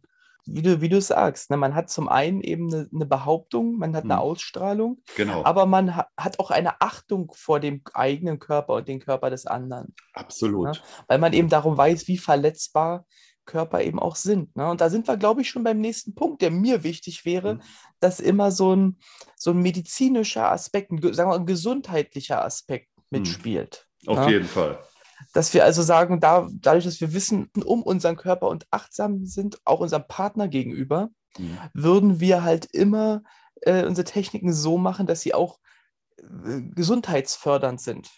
Wie 0.47 0.61
du, 0.61 0.81
wie 0.81 0.89
du 0.89 1.01
sagst, 1.01 1.49
ne, 1.51 1.57
man 1.57 1.75
hat 1.75 1.89
zum 1.89 2.07
einen 2.09 2.41
eben 2.41 2.73
eine, 2.73 2.89
eine 2.93 3.05
Behauptung, 3.05 3.77
man 3.77 3.95
hat 3.95 4.03
eine 4.05 4.13
Hm. 4.15 4.19
Ausstrahlung, 4.21 5.01
Genau, 5.15 5.43
aber 5.43 5.65
man 5.65 5.95
ha 5.95 6.07
hat 6.17 6.39
auch 6.39 6.51
eine 6.51 6.81
Achtung 6.81 7.31
vor 7.35 7.59
dem 7.59 7.81
eigenen 7.93 8.39
Körper 8.39 8.73
und 8.75 8.87
dem 8.87 8.99
Körper 8.99 9.29
des 9.29 9.45
anderen, 9.45 9.93
absolut. 10.13 10.81
weil 11.07 11.19
man 11.19 11.33
eben 11.33 11.49
darum 11.49 11.77
weiß, 11.77 12.07
wie 12.07 12.17
verletzbar 12.17 13.05
Körper 13.45 13.81
eben 13.81 13.99
auch 13.99 14.15
sind. 14.17 14.53
Ne? 14.57 14.69
Und 14.69 14.81
da 14.81 14.89
sind 14.89 15.07
wir, 15.07 15.15
glaube 15.15 15.41
ich, 15.41 15.49
schon 15.49 15.63
beim 15.63 15.79
nächsten 15.79 16.13
Punkt, 16.15 16.41
der 16.41 16.51
mir 16.51 16.83
wichtig 16.83 17.23
wäre, 17.25 17.51
Hm. 17.51 17.61
dass 17.99 18.19
immer 18.19 18.51
so 18.51 18.75
ein, 18.75 18.99
so 19.37 19.51
ein 19.51 19.59
medizinischer 19.61 20.51
Aspekt, 20.51 20.91
ein, 20.91 20.99
ge- 20.99 21.13
sagen 21.13 21.29
wir, 21.31 21.35
ein 21.35 21.45
gesundheitlicher 21.45 22.43
Aspekt 22.43 22.89
mitspielt. 23.09 23.87
Auf 24.05 24.19
ne? 24.25 24.31
jeden 24.31 24.47
Fall. 24.47 24.79
Dass 25.33 25.53
wir 25.53 25.63
also 25.63 25.81
sagen, 25.81 26.19
da, 26.19 26.47
dadurch, 26.51 26.85
dass 26.85 27.01
wir 27.01 27.13
wissen 27.13 27.49
um 27.65 27.83
unseren 27.83 28.17
Körper 28.17 28.47
und 28.47 28.67
achtsam 28.71 29.25
sind, 29.25 29.59
auch 29.65 29.79
unserem 29.79 30.07
Partner 30.07 30.47
gegenüber, 30.47 31.09
Hm. 31.37 31.57
würden 31.73 32.19
wir 32.19 32.43
halt 32.43 32.65
immer 32.73 33.23
äh, 33.61 33.85
unsere 33.85 34.05
Techniken 34.05 34.53
so 34.53 34.77
machen, 34.77 35.07
dass 35.07 35.21
sie 35.21 35.33
auch 35.33 35.59
äh, 36.19 36.61
gesundheitsfördernd 36.75 37.81
sind. 37.81 38.09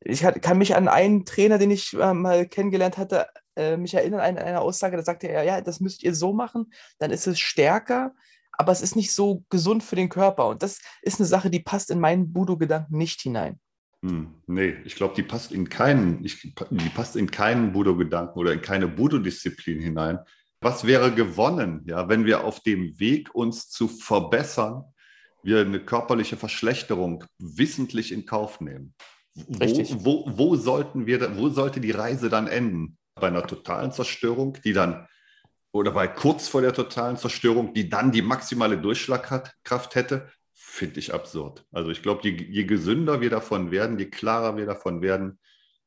Ich 0.00 0.24
hat, 0.24 0.42
kann 0.42 0.58
mich 0.58 0.74
an 0.74 0.88
einen 0.88 1.24
Trainer, 1.24 1.58
den 1.58 1.70
ich 1.70 1.92
äh, 1.94 2.14
mal 2.14 2.46
kennengelernt 2.46 2.98
hatte, 2.98 3.26
äh, 3.56 3.76
mich 3.76 3.94
erinnern 3.94 4.20
an 4.20 4.38
eine 4.38 4.60
Aussage, 4.60 4.96
da 4.96 5.02
sagte 5.02 5.28
er, 5.28 5.44
ja, 5.44 5.60
das 5.60 5.80
müsst 5.80 6.02
ihr 6.02 6.14
so 6.14 6.32
machen, 6.32 6.72
dann 6.98 7.10
ist 7.10 7.26
es 7.26 7.38
stärker, 7.38 8.14
aber 8.52 8.72
es 8.72 8.82
ist 8.82 8.96
nicht 8.96 9.12
so 9.12 9.44
gesund 9.48 9.82
für 9.82 9.96
den 9.96 10.08
Körper. 10.08 10.48
Und 10.48 10.62
das 10.62 10.80
ist 11.02 11.20
eine 11.20 11.26
Sache, 11.26 11.50
die 11.50 11.60
passt 11.60 11.90
in 11.90 12.00
meinen 12.00 12.32
Budo-Gedanken 12.32 12.96
nicht 12.96 13.20
hinein. 13.20 13.60
Hm, 14.04 14.34
nee, 14.46 14.74
ich 14.84 14.96
glaube, 14.96 15.14
die 15.14 15.22
passt 15.22 15.52
in 15.52 15.68
keinen, 15.68 16.24
ich, 16.24 16.40
die 16.70 16.88
passt 16.88 17.14
in 17.14 17.30
keinen 17.30 17.72
Budo-Gedanken 17.72 18.38
oder 18.38 18.52
in 18.52 18.60
keine 18.60 18.88
Budo-Disziplin 18.88 19.80
hinein. 19.80 20.18
Was 20.60 20.86
wäre 20.86 21.12
gewonnen, 21.12 21.82
ja, 21.86 22.08
wenn 22.08 22.24
wir 22.24 22.44
auf 22.44 22.60
dem 22.60 22.98
Weg, 22.98 23.34
uns 23.34 23.68
zu 23.68 23.88
verbessern, 23.88 24.84
wir 25.42 25.60
eine 25.60 25.80
körperliche 25.80 26.36
Verschlechterung 26.36 27.24
wissentlich 27.38 28.12
in 28.12 28.26
Kauf 28.26 28.60
nehmen? 28.60 28.94
Wo, 29.34 29.58
Richtig. 29.58 29.94
Wo, 29.98 30.24
wo, 30.26 30.56
sollten 30.56 31.06
wir, 31.06 31.36
wo 31.36 31.48
sollte 31.48 31.80
die 31.80 31.90
Reise 31.90 32.28
dann 32.28 32.48
enden? 32.48 32.96
Bei 33.14 33.28
einer 33.28 33.46
totalen 33.46 33.92
Zerstörung, 33.92 34.58
die 34.64 34.72
dann, 34.72 35.06
oder 35.72 35.92
bei 35.92 36.08
kurz 36.08 36.48
vor 36.48 36.60
der 36.60 36.72
totalen 36.72 37.16
Zerstörung, 37.16 37.72
die 37.74 37.88
dann 37.88 38.10
die 38.10 38.22
maximale 38.22 38.78
Durchschlagkraft 38.78 39.94
hätte? 39.94 40.28
Finde 40.74 41.00
ich 41.00 41.12
absurd. 41.12 41.66
Also 41.70 41.90
ich 41.90 42.00
glaube, 42.00 42.26
je, 42.26 42.30
je 42.30 42.64
gesünder 42.64 43.20
wir 43.20 43.28
davon 43.28 43.70
werden, 43.70 43.98
je 43.98 44.06
klarer 44.06 44.56
wir 44.56 44.64
davon 44.64 45.02
werden, 45.02 45.38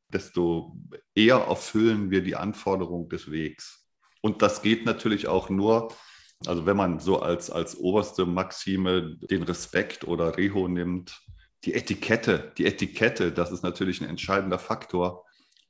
desto 0.09 0.77
eher 1.15 1.37
erfüllen 1.37 2.11
wir 2.11 2.21
die 2.21 2.35
Anforderung 2.35 3.09
des 3.09 3.31
Wegs. 3.31 3.89
Und 4.21 4.43
das 4.43 4.61
geht 4.61 4.85
natürlich 4.85 5.27
auch 5.27 5.49
nur, 5.49 5.91
also 6.45 6.67
wenn 6.67 6.77
man 6.77 6.99
so 6.99 7.19
als, 7.19 7.49
als 7.49 7.75
oberste 7.75 8.27
Maxime 8.27 9.17
den 9.21 9.41
Respekt 9.41 10.03
oder 10.03 10.37
Reho 10.37 10.67
nimmt, 10.67 11.19
die 11.63 11.73
Etikette, 11.73 12.53
die 12.55 12.67
Etikette, 12.67 13.31
das 13.31 13.51
ist 13.51 13.63
natürlich 13.63 14.01
ein 14.01 14.09
entscheidender 14.09 14.59
Faktor, 14.59 15.24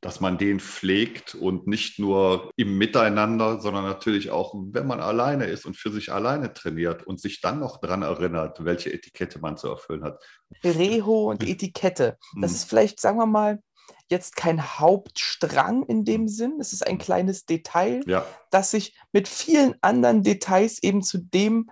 dass 0.06 0.20
man 0.20 0.38
den 0.38 0.60
pflegt 0.60 1.34
und 1.34 1.66
nicht 1.66 1.98
nur 1.98 2.52
im 2.58 2.78
Miteinander, 2.78 3.60
sondern 3.60 3.86
natürlich 3.86 4.30
auch, 4.30 4.54
wenn 4.56 4.86
man 4.86 5.00
alleine 5.00 5.46
ist 5.46 5.66
und 5.66 5.76
für 5.76 5.92
sich 5.92 6.12
alleine 6.12 6.54
trainiert 6.54 7.08
und 7.08 7.20
sich 7.20 7.42
dann 7.42 7.60
noch 7.60 7.82
daran 7.82 8.04
erinnert, 8.04 8.64
welche 8.64 8.94
Etikette 8.94 9.40
man 9.40 9.58
zu 9.58 9.68
erfüllen 9.68 10.04
hat. 10.04 10.24
Reho 10.64 11.32
und 11.32 11.44
Etikette. 11.44 12.20
Das 12.40 12.52
Hm. 12.52 12.56
ist 12.56 12.70
vielleicht, 12.70 13.00
sagen 13.00 13.18
wir 13.18 13.26
mal, 13.26 13.64
jetzt 14.08 14.36
kein 14.36 14.62
Hauptstrang 14.80 15.82
in 15.88 16.06
dem 16.06 16.28
Sinn. 16.28 16.58
Es 16.60 16.72
ist 16.72 16.86
ein 16.86 17.00
kleines 17.00 17.48
Detail, 17.48 18.02
Ja, 18.06 18.28
das 18.52 18.70
sich 18.70 18.96
mit 19.12 19.28
vielen 19.28 19.74
anderen 19.82 20.22
Details 20.22 20.84
eben 20.84 21.02
zu 21.02 21.18
dem 21.18 21.72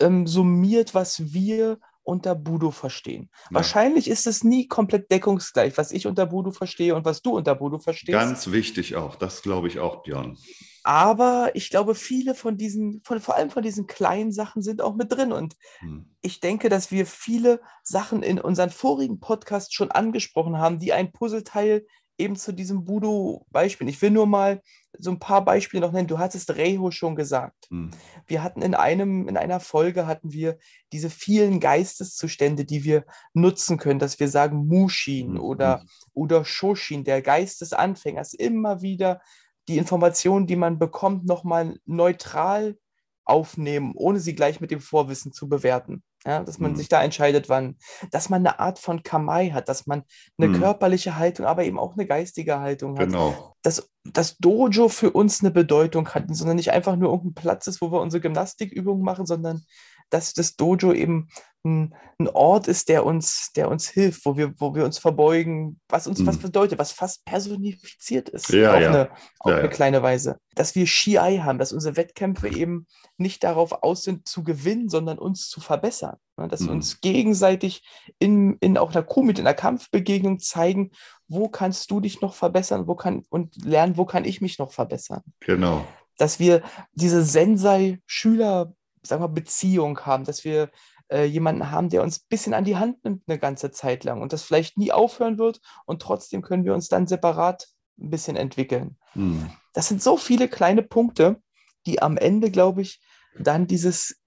ähm, 0.00 0.26
summiert, 0.26 0.94
was 0.94 1.32
wir 1.32 1.78
unter 2.08 2.34
Budo 2.34 2.70
verstehen. 2.70 3.28
Ja. 3.50 3.56
Wahrscheinlich 3.56 4.08
ist 4.08 4.26
es 4.26 4.42
nie 4.42 4.66
komplett 4.66 5.10
deckungsgleich, 5.10 5.76
was 5.76 5.92
ich 5.92 6.06
unter 6.06 6.26
Budo 6.26 6.50
verstehe 6.50 6.94
und 6.94 7.04
was 7.04 7.22
du 7.22 7.36
unter 7.36 7.54
Budo 7.54 7.78
verstehst. 7.78 8.18
ganz 8.18 8.50
wichtig 8.50 8.96
auch. 8.96 9.14
Das 9.16 9.42
glaube 9.42 9.68
ich 9.68 9.78
auch, 9.78 10.02
Björn. 10.02 10.36
Aber 10.84 11.50
ich 11.54 11.68
glaube, 11.68 11.94
viele 11.94 12.34
von 12.34 12.56
diesen, 12.56 13.02
von, 13.04 13.20
vor 13.20 13.36
allem 13.36 13.50
von 13.50 13.62
diesen 13.62 13.86
kleinen 13.86 14.32
Sachen 14.32 14.62
sind 14.62 14.80
auch 14.80 14.94
mit 14.94 15.12
drin. 15.12 15.32
Und 15.32 15.54
Hm. 15.80 16.06
ich 16.22 16.40
denke, 16.40 16.70
dass 16.70 16.90
wir 16.90 17.04
viele 17.04 17.60
Sachen 17.82 18.22
in 18.22 18.40
unseren 18.40 18.70
vorigen 18.70 19.20
Podcasts 19.20 19.74
schon 19.74 19.90
angesprochen 19.90 20.56
haben, 20.58 20.78
die 20.78 20.94
ein 20.94 21.12
Puzzleteil 21.12 21.84
eben 22.18 22.36
zu 22.36 22.52
diesem 22.52 22.88
Voodoo-Beispiel. 22.88 23.88
Ich 23.88 24.02
will 24.02 24.10
nur 24.10 24.26
mal 24.26 24.60
so 24.98 25.10
ein 25.10 25.18
paar 25.20 25.44
Beispiele 25.44 25.80
noch 25.80 25.92
nennen. 25.92 26.08
Du 26.08 26.18
hattest 26.18 26.54
Reho 26.56 26.90
schon 26.90 27.14
gesagt. 27.14 27.66
Hm. 27.70 27.90
Wir 28.26 28.42
hatten 28.42 28.62
in 28.62 28.74
einem, 28.74 29.28
in 29.28 29.36
einer 29.36 29.60
Folge 29.60 30.06
hatten 30.06 30.32
wir 30.32 30.58
diese 30.92 31.10
vielen 31.10 31.60
Geisteszustände, 31.60 32.64
die 32.64 32.84
wir 32.84 33.04
nutzen 33.34 33.78
können, 33.78 34.00
dass 34.00 34.18
wir 34.18 34.28
sagen 34.28 34.66
Mushin 34.66 35.32
Mhm. 35.34 35.40
oder, 35.40 35.84
oder 36.12 36.44
Shoshin, 36.44 37.04
der 37.04 37.22
Geist 37.22 37.60
des 37.60 37.72
Anfängers, 37.72 38.34
immer 38.34 38.82
wieder 38.82 39.20
die 39.68 39.78
Informationen, 39.78 40.46
die 40.46 40.56
man 40.56 40.78
bekommt, 40.78 41.26
nochmal 41.26 41.78
neutral 41.84 42.78
aufnehmen, 43.24 43.92
ohne 43.94 44.18
sie 44.20 44.34
gleich 44.34 44.60
mit 44.60 44.70
dem 44.70 44.80
Vorwissen 44.80 45.32
zu 45.32 45.48
bewerten. 45.48 46.02
Ja, 46.26 46.42
dass 46.42 46.58
man 46.58 46.72
Mhm. 46.72 46.76
sich 46.76 46.88
da 46.88 47.02
entscheidet, 47.02 47.48
wann, 47.48 47.76
dass 48.10 48.28
man 48.28 48.44
eine 48.46 48.58
Art 48.58 48.78
von 48.80 49.02
Kamai 49.04 49.50
hat, 49.50 49.68
dass 49.68 49.86
man 49.86 50.02
eine 50.36 50.48
Mhm. 50.48 50.52
körperliche 50.52 51.16
Haltung, 51.16 51.46
aber 51.46 51.64
eben 51.64 51.78
auch 51.78 51.94
eine 51.94 52.06
geistige 52.06 52.58
Haltung 52.60 52.98
hat 52.98 53.08
Genau. 53.08 53.54
dass 53.62 53.90
das 54.04 54.36
Dojo 54.38 54.88
für 54.88 55.10
uns 55.12 55.40
eine 55.40 55.50
Bedeutung 55.50 56.08
hat, 56.10 56.24
sondern 56.30 56.56
nicht 56.56 56.72
einfach 56.72 56.96
nur 56.96 57.10
irgendein 57.12 57.34
Platz 57.34 57.66
ist, 57.66 57.80
wo 57.80 57.90
wir 57.92 58.00
unsere 58.00 58.20
Gymnastikübungen 58.20 59.02
machen, 59.04 59.26
sondern 59.26 59.64
dass 60.10 60.32
das 60.34 60.56
Dojo 60.56 60.92
eben 60.92 61.28
ein, 61.64 61.92
ein 62.20 62.28
Ort 62.28 62.68
ist, 62.68 62.88
der 62.88 63.04
uns, 63.04 63.50
der 63.56 63.68
uns 63.68 63.88
hilft, 63.88 64.24
wo 64.24 64.36
wir, 64.36 64.54
wo 64.58 64.76
wir 64.76 64.84
uns 64.84 64.98
verbeugen, 64.98 65.80
was 65.88 66.06
uns 66.06 66.24
was 66.24 66.36
Mhm. 66.38 66.42
bedeutet, 66.42 66.78
was 66.78 66.92
fast 66.92 67.24
personifiziert 67.24 68.28
ist 68.28 68.48
Ja, 68.50 68.74
auf, 68.74 68.80
ja. 68.80 68.88
Eine, 68.88 69.10
auf 69.40 69.50
Ja, 69.50 69.56
eine 69.58 69.68
kleine 69.68 70.02
Weise. 70.02 70.38
Dass 70.54 70.76
wir 70.76 70.86
Shiai 70.86 71.38
haben, 71.38 71.58
dass 71.58 71.72
unsere 71.72 71.96
Wettkämpfe 71.96 72.48
eben 72.48 72.86
nicht 73.16 73.42
darauf 73.42 73.72
aus 73.82 74.04
sind, 74.04 74.28
zu 74.28 74.44
gewinnen, 74.44 74.88
sondern 74.88 75.18
uns 75.18 75.48
zu 75.48 75.60
verbessern. 75.60 76.16
Ne? 76.36 76.46
Dass 76.46 76.60
wir 76.60 76.68
Mhm. 76.68 76.76
uns 76.76 77.00
gegenseitig 77.00 77.82
in, 78.20 78.56
in 78.60 78.78
auch 78.78 78.92
einer 78.92 79.02
Kumit, 79.02 79.40
in 79.40 79.46
einer 79.46 79.54
Kampfbegegnung 79.54 80.38
zeigen, 80.38 80.92
wo 81.26 81.48
kannst 81.48 81.90
du 81.90 81.98
dich 82.00 82.20
noch 82.20 82.34
verbessern, 82.34 82.86
wo 82.86 82.94
kann 82.94 83.24
und 83.30 83.56
lernen, 83.64 83.96
wo 83.96 84.04
kann 84.04 84.24
ich 84.24 84.40
mich 84.40 84.58
noch 84.60 84.70
verbessern. 84.72 85.22
Genau. 85.40 85.84
Dass 86.18 86.38
wir 86.38 86.62
diese 86.92 87.22
Sensei-Schüler, 87.24 88.72
sagen 89.08 89.22
wir, 89.22 89.28
Beziehung 89.28 90.00
haben, 90.00 90.24
dass 90.24 90.44
wir 90.44 90.70
äh, 91.08 91.24
jemanden 91.24 91.70
haben, 91.70 91.88
der 91.88 92.02
uns 92.02 92.20
ein 92.20 92.26
bisschen 92.28 92.54
an 92.54 92.64
die 92.64 92.76
Hand 92.76 93.04
nimmt 93.04 93.22
eine 93.26 93.38
ganze 93.38 93.70
Zeit 93.70 94.04
lang 94.04 94.20
und 94.20 94.32
das 94.32 94.42
vielleicht 94.42 94.76
nie 94.76 94.92
aufhören 94.92 95.38
wird 95.38 95.60
und 95.86 96.02
trotzdem 96.02 96.42
können 96.42 96.64
wir 96.64 96.74
uns 96.74 96.88
dann 96.88 97.06
separat 97.06 97.68
ein 97.98 98.10
bisschen 98.10 98.36
entwickeln. 98.36 98.96
Hm. 99.12 99.50
Das 99.72 99.88
sind 99.88 100.02
so 100.02 100.16
viele 100.16 100.48
kleine 100.48 100.82
Punkte, 100.82 101.40
die 101.86 102.02
am 102.02 102.16
Ende, 102.16 102.50
glaube 102.50 102.82
ich, 102.82 103.00
dann 103.38 103.66
dieses, 103.66 104.20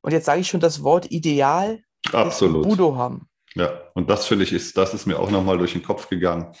und 0.00 0.12
jetzt 0.12 0.26
sage 0.26 0.40
ich 0.40 0.48
schon 0.48 0.60
das 0.60 0.82
Wort 0.82 1.10
Ideal 1.10 1.82
Absolut. 2.12 2.64
Budo 2.64 2.96
haben. 2.96 3.28
Ja, 3.54 3.72
und 3.94 4.08
das 4.08 4.26
finde 4.26 4.44
ich, 4.44 4.52
ist, 4.52 4.76
das 4.76 4.94
ist 4.94 5.06
mir 5.06 5.18
auch 5.18 5.30
nochmal 5.30 5.58
durch 5.58 5.72
den 5.72 5.82
Kopf 5.82 6.08
gegangen, 6.08 6.54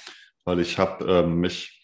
weil 0.44 0.60
ich 0.60 0.78
habe 0.78 1.04
ähm, 1.04 1.36
mich 1.36 1.77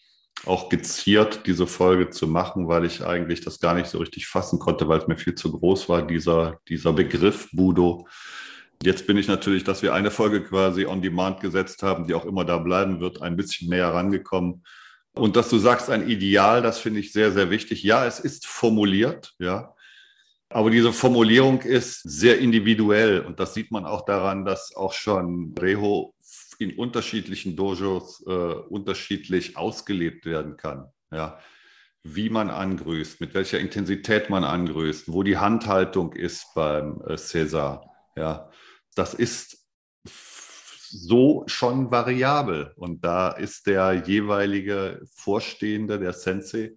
auch 0.45 0.69
geziert, 0.69 1.47
diese 1.47 1.65
Folge 1.65 2.09
zu 2.09 2.27
machen, 2.27 2.67
weil 2.67 2.85
ich 2.85 3.05
eigentlich 3.05 3.41
das 3.41 3.59
gar 3.59 3.73
nicht 3.73 3.87
so 3.87 3.97
richtig 3.99 4.27
fassen 4.27 4.59
konnte, 4.59 4.87
weil 4.87 4.99
es 4.99 5.07
mir 5.07 5.17
viel 5.17 5.35
zu 5.35 5.51
groß 5.51 5.89
war, 5.89 6.05
dieser, 6.05 6.59
dieser 6.67 6.93
Begriff 6.93 7.49
Budo. 7.51 8.07
Jetzt 8.83 9.07
bin 9.07 9.17
ich 9.17 9.27
natürlich, 9.27 9.63
dass 9.63 9.81
wir 9.81 9.93
eine 9.93 10.11
Folge 10.11 10.43
quasi 10.43 10.85
on 10.85 11.01
demand 11.01 11.39
gesetzt 11.39 11.81
haben, 11.81 12.07
die 12.07 12.13
auch 12.13 12.25
immer 12.25 12.45
da 12.45 12.57
bleiben 12.57 12.99
wird, 12.99 13.21
ein 13.21 13.37
bisschen 13.37 13.69
näher 13.69 13.93
rangekommen. 13.93 14.63
Und 15.13 15.37
dass 15.37 15.49
du 15.49 15.57
sagst, 15.57 15.89
ein 15.89 16.09
Ideal, 16.09 16.61
das 16.61 16.79
finde 16.79 16.99
ich 16.99 17.13
sehr, 17.13 17.31
sehr 17.31 17.49
wichtig. 17.49 17.83
Ja, 17.83 18.05
es 18.05 18.19
ist 18.19 18.45
formuliert, 18.45 19.33
ja. 19.39 19.73
Aber 20.49 20.69
diese 20.69 20.93
Formulierung 20.93 21.61
ist 21.61 22.01
sehr 22.03 22.39
individuell 22.39 23.21
und 23.21 23.39
das 23.39 23.53
sieht 23.53 23.71
man 23.71 23.85
auch 23.85 24.05
daran, 24.05 24.45
dass 24.45 24.75
auch 24.75 24.93
schon 24.93 25.55
Reho 25.59 26.14
in 26.59 26.77
unterschiedlichen 26.77 27.55
Dojos 27.55 28.23
äh, 28.25 28.31
unterschiedlich 28.31 29.57
ausgelebt 29.57 30.25
werden 30.25 30.57
kann. 30.57 30.91
Ja. 31.11 31.39
Wie 32.03 32.29
man 32.29 32.49
angrüßt, 32.49 33.19
mit 33.19 33.33
welcher 33.33 33.59
Intensität 33.59 34.29
man 34.29 34.43
angrüßt, 34.43 35.11
wo 35.11 35.23
die 35.23 35.37
Handhaltung 35.37 36.13
ist 36.13 36.53
beim 36.53 37.01
äh, 37.07 37.17
Cäsar. 37.17 37.89
Ja. 38.15 38.49
Das 38.95 39.13
ist 39.13 39.65
so 40.89 41.43
schon 41.47 41.91
variabel 41.91 42.71
und 42.77 43.03
da 43.03 43.29
ist 43.29 43.67
der 43.67 44.03
jeweilige 44.05 45.01
Vorstehende, 45.13 45.99
der 45.99 46.13
Sensei, 46.13 46.75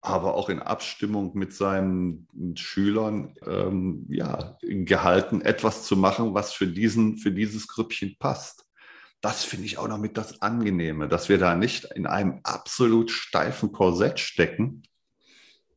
aber 0.00 0.34
auch 0.34 0.48
in 0.48 0.58
Abstimmung 0.58 1.36
mit 1.38 1.54
seinen 1.54 2.26
Schülern 2.56 3.34
ähm, 3.46 4.06
ja, 4.08 4.58
gehalten, 4.60 5.42
etwas 5.42 5.84
zu 5.84 5.96
machen, 5.96 6.34
was 6.34 6.52
für, 6.52 6.66
diesen, 6.66 7.18
für 7.18 7.30
dieses 7.30 7.68
Grüppchen 7.68 8.16
passt. 8.18 8.61
Das 9.22 9.44
finde 9.44 9.66
ich 9.66 9.78
auch 9.78 9.86
noch 9.86 9.98
mit 9.98 10.18
das 10.18 10.42
Angenehme, 10.42 11.08
dass 11.08 11.28
wir 11.28 11.38
da 11.38 11.54
nicht 11.54 11.84
in 11.84 12.06
einem 12.06 12.40
absolut 12.42 13.10
steifen 13.12 13.70
Korsett 13.72 14.18
stecken, 14.18 14.82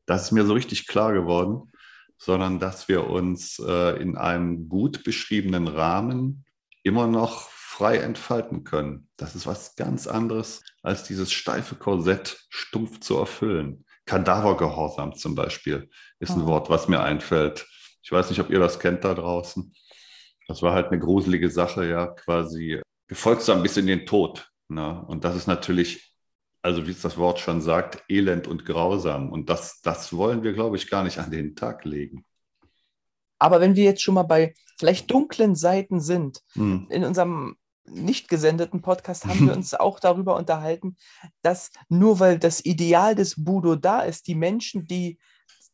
Das 0.08 0.24
ist 0.24 0.32
mir 0.32 0.46
so 0.46 0.54
richtig 0.54 0.88
klar 0.88 1.14
geworden, 1.14 1.72
sondern 2.18 2.60
dass 2.60 2.88
wir 2.88 3.08
uns 3.08 3.60
äh, 3.60 4.02
in 4.02 4.18
einem 4.18 4.68
gut 4.68 5.04
beschriebenen 5.04 5.68
Rahmen 5.68 6.46
immer 6.84 7.08
noch 7.08 7.50
frei 7.50 7.98
entfalten 7.98 8.64
können. 8.64 9.10
Das 9.18 9.36
ist 9.36 9.46
was 9.46 9.76
ganz 9.76 10.08
anderes, 10.08 10.64
als 10.82 11.04
dieses 11.04 11.32
steife 11.32 11.76
Korsett 11.76 12.46
stumpf 12.50 13.00
zu 13.00 13.18
erfüllen. 13.18 13.86
Kadavergehorsam 14.06 15.16
zum 15.16 15.36
Beispiel 15.36 15.90
ist 16.20 16.32
ein 16.32 16.44
oh. 16.44 16.48
Wort, 16.48 16.70
was 16.70 16.88
mir 16.88 17.02
einfällt. 17.02 17.68
Ich 18.02 18.12
weiß 18.12 18.30
nicht, 18.30 18.40
ob 18.40 18.50
ihr 18.50 18.60
das 18.60 18.80
kennt 18.80 19.04
da 19.04 19.14
draußen. 19.14 19.74
Das 20.48 20.62
war 20.62 20.74
halt 20.74 20.88
eine 20.88 21.00
gruselige 21.00 21.50
Sache, 21.50 21.88
ja, 21.88 22.08
quasi 22.08 22.82
gefolgsam 23.08 23.64
bis 23.64 23.78
in 23.78 23.88
den 23.88 24.06
Tod. 24.06 24.50
Ne? 24.68 25.04
Und 25.08 25.24
das 25.24 25.36
ist 25.36 25.48
natürlich, 25.48 26.14
also 26.62 26.88
wie 26.88 26.92
es 26.92 27.02
das 27.02 27.18
Wort 27.18 27.40
schon 27.40 27.62
sagt, 27.62 28.04
elend 28.10 28.48
und 28.48 28.66
grausam. 28.66 29.32
Und 29.32 29.50
das, 29.50 29.82
das 29.82 30.14
wollen 30.14 30.44
wir, 30.44 30.54
glaube 30.54 30.78
ich, 30.78 30.90
gar 30.90 31.04
nicht 31.04 31.20
an 31.20 31.32
den 31.32 31.56
Tag 31.56 31.86
legen. 31.86 32.26
Aber 33.38 33.60
wenn 33.60 33.76
wir 33.76 33.84
jetzt 33.84 34.02
schon 34.02 34.16
mal 34.16 34.24
bei 34.24 34.54
vielleicht 34.78 35.12
dunklen 35.12 35.56
Seiten 35.56 36.00
sind, 36.00 36.42
hm. 36.54 36.88
in 36.90 37.04
unserem 37.04 37.58
nicht 37.88 38.28
gesendeten 38.30 38.82
Podcast 38.82 39.26
haben 39.26 39.48
wir 39.48 39.54
uns 39.56 39.74
auch 39.74 40.00
darüber 40.00 40.36
unterhalten, 40.36 40.96
dass 41.42 41.72
nur 41.90 42.20
weil 42.20 42.40
das 42.40 42.66
Ideal 42.66 43.16
des 43.16 43.44
Budo 43.44 43.76
da 43.76 44.02
ist, 44.02 44.28
die 44.28 44.36
Menschen, 44.36 44.88
die 44.88 45.20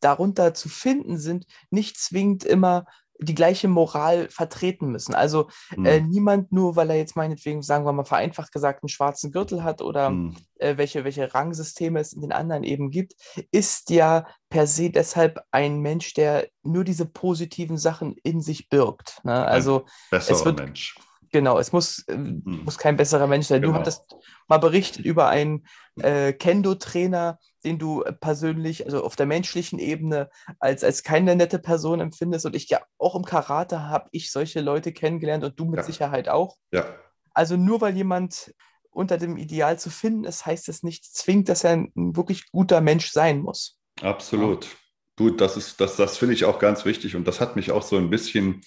darunter 0.00 0.52
zu 0.52 0.68
finden 0.68 1.18
sind, 1.18 1.46
nicht 1.70 1.96
zwingend 1.96 2.44
immer 2.44 2.86
die 3.22 3.34
gleiche 3.34 3.68
Moral 3.68 4.28
vertreten 4.28 4.90
müssen. 4.90 5.14
Also 5.14 5.48
mhm. 5.76 5.86
äh, 5.86 6.00
niemand 6.00 6.52
nur, 6.52 6.76
weil 6.76 6.90
er 6.90 6.96
jetzt 6.96 7.16
meinetwegen, 7.16 7.62
sagen 7.62 7.84
wir 7.84 7.92
mal 7.92 8.04
vereinfacht 8.04 8.52
gesagt, 8.52 8.82
einen 8.82 8.88
schwarzen 8.88 9.32
Gürtel 9.32 9.62
hat 9.62 9.82
oder 9.82 10.10
mhm. 10.10 10.36
äh, 10.56 10.76
welche, 10.76 11.04
welche 11.04 11.32
Rangsysteme 11.32 12.00
es 12.00 12.12
in 12.12 12.22
den 12.22 12.32
anderen 12.32 12.64
eben 12.64 12.90
gibt, 12.90 13.14
ist 13.50 13.90
ja 13.90 14.26
per 14.48 14.66
se 14.66 14.90
deshalb 14.90 15.40
ein 15.50 15.80
Mensch, 15.80 16.14
der 16.14 16.48
nur 16.62 16.84
diese 16.84 17.06
positiven 17.06 17.78
Sachen 17.78 18.16
in 18.22 18.40
sich 18.40 18.68
birgt. 18.68 19.20
Ne? 19.24 19.44
Also 19.46 19.86
es 20.10 20.44
wird, 20.44 20.58
Mensch. 20.58 20.96
Genau, 21.32 21.58
es 21.58 21.72
muss, 21.72 22.04
hm. 22.08 22.42
muss 22.44 22.76
kein 22.76 22.96
besserer 22.96 23.26
Mensch 23.26 23.46
sein. 23.46 23.62
Genau. 23.62 23.72
Du 23.72 23.78
hattest 23.78 24.04
mal 24.48 24.58
berichtet 24.58 25.06
über 25.06 25.28
einen 25.28 25.66
äh, 25.98 26.34
Kendo-Trainer, 26.34 27.38
den 27.64 27.78
du 27.78 28.04
persönlich, 28.20 28.84
also 28.84 29.02
auf 29.02 29.16
der 29.16 29.26
menschlichen 29.26 29.78
Ebene, 29.78 30.28
als, 30.60 30.84
als 30.84 31.02
keine 31.02 31.34
nette 31.34 31.58
Person 31.58 32.00
empfindest. 32.00 32.44
Und 32.44 32.54
ich 32.54 32.68
ja 32.68 32.80
auch 32.98 33.16
im 33.16 33.24
Karate 33.24 33.88
habe 33.88 34.08
ich 34.12 34.30
solche 34.30 34.60
Leute 34.60 34.92
kennengelernt 34.92 35.42
und 35.42 35.58
du 35.58 35.64
mit 35.64 35.78
ja. 35.78 35.82
Sicherheit 35.82 36.28
auch. 36.28 36.58
Ja. 36.70 36.84
Also 37.32 37.56
nur 37.56 37.80
weil 37.80 37.96
jemand 37.96 38.54
unter 38.90 39.16
dem 39.16 39.38
Ideal 39.38 39.78
zu 39.78 39.88
finden 39.88 40.24
ist, 40.24 40.44
heißt 40.44 40.68
es 40.68 40.82
nicht 40.82 41.04
zwingend, 41.04 41.48
dass 41.48 41.64
er 41.64 41.70
ein, 41.70 41.92
ein 41.96 42.14
wirklich 42.14 42.50
guter 42.50 42.82
Mensch 42.82 43.10
sein 43.10 43.40
muss. 43.40 43.78
Absolut. 44.02 44.66
Ja. 44.66 44.70
Gut, 45.16 45.40
das 45.40 45.56
ist, 45.56 45.80
das, 45.80 45.96
das 45.96 46.18
finde 46.18 46.34
ich 46.34 46.44
auch 46.44 46.58
ganz 46.58 46.84
wichtig 46.84 47.16
und 47.16 47.26
das 47.26 47.40
hat 47.40 47.56
mich 47.56 47.70
auch 47.70 47.82
so 47.82 47.96
ein 47.96 48.10
bisschen 48.10 48.62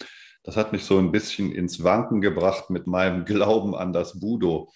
das 0.45 0.57
hat 0.57 0.71
mich 0.71 0.85
so 0.85 0.99
ein 0.99 1.11
bisschen 1.11 1.51
ins 1.51 1.83
Wanken 1.83 2.21
gebracht 2.21 2.69
mit 2.69 2.87
meinem 2.87 3.25
Glauben 3.25 3.75
an 3.75 3.91
das 3.93 4.19
Budo, 4.19 4.71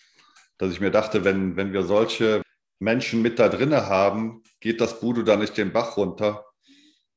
dass 0.57 0.71
ich 0.71 0.81
mir 0.81 0.91
dachte, 0.91 1.23
wenn, 1.23 1.55
wenn 1.55 1.71
wir 1.71 1.83
solche 1.83 2.41
Menschen 2.79 3.21
mit 3.21 3.39
da 3.39 3.49
drinne 3.49 3.87
haben, 3.87 4.41
geht 4.59 4.81
das 4.81 4.99
Budo 4.99 5.21
da 5.21 5.37
nicht 5.37 5.57
den 5.57 5.71
Bach 5.71 5.95
runter? 5.95 6.45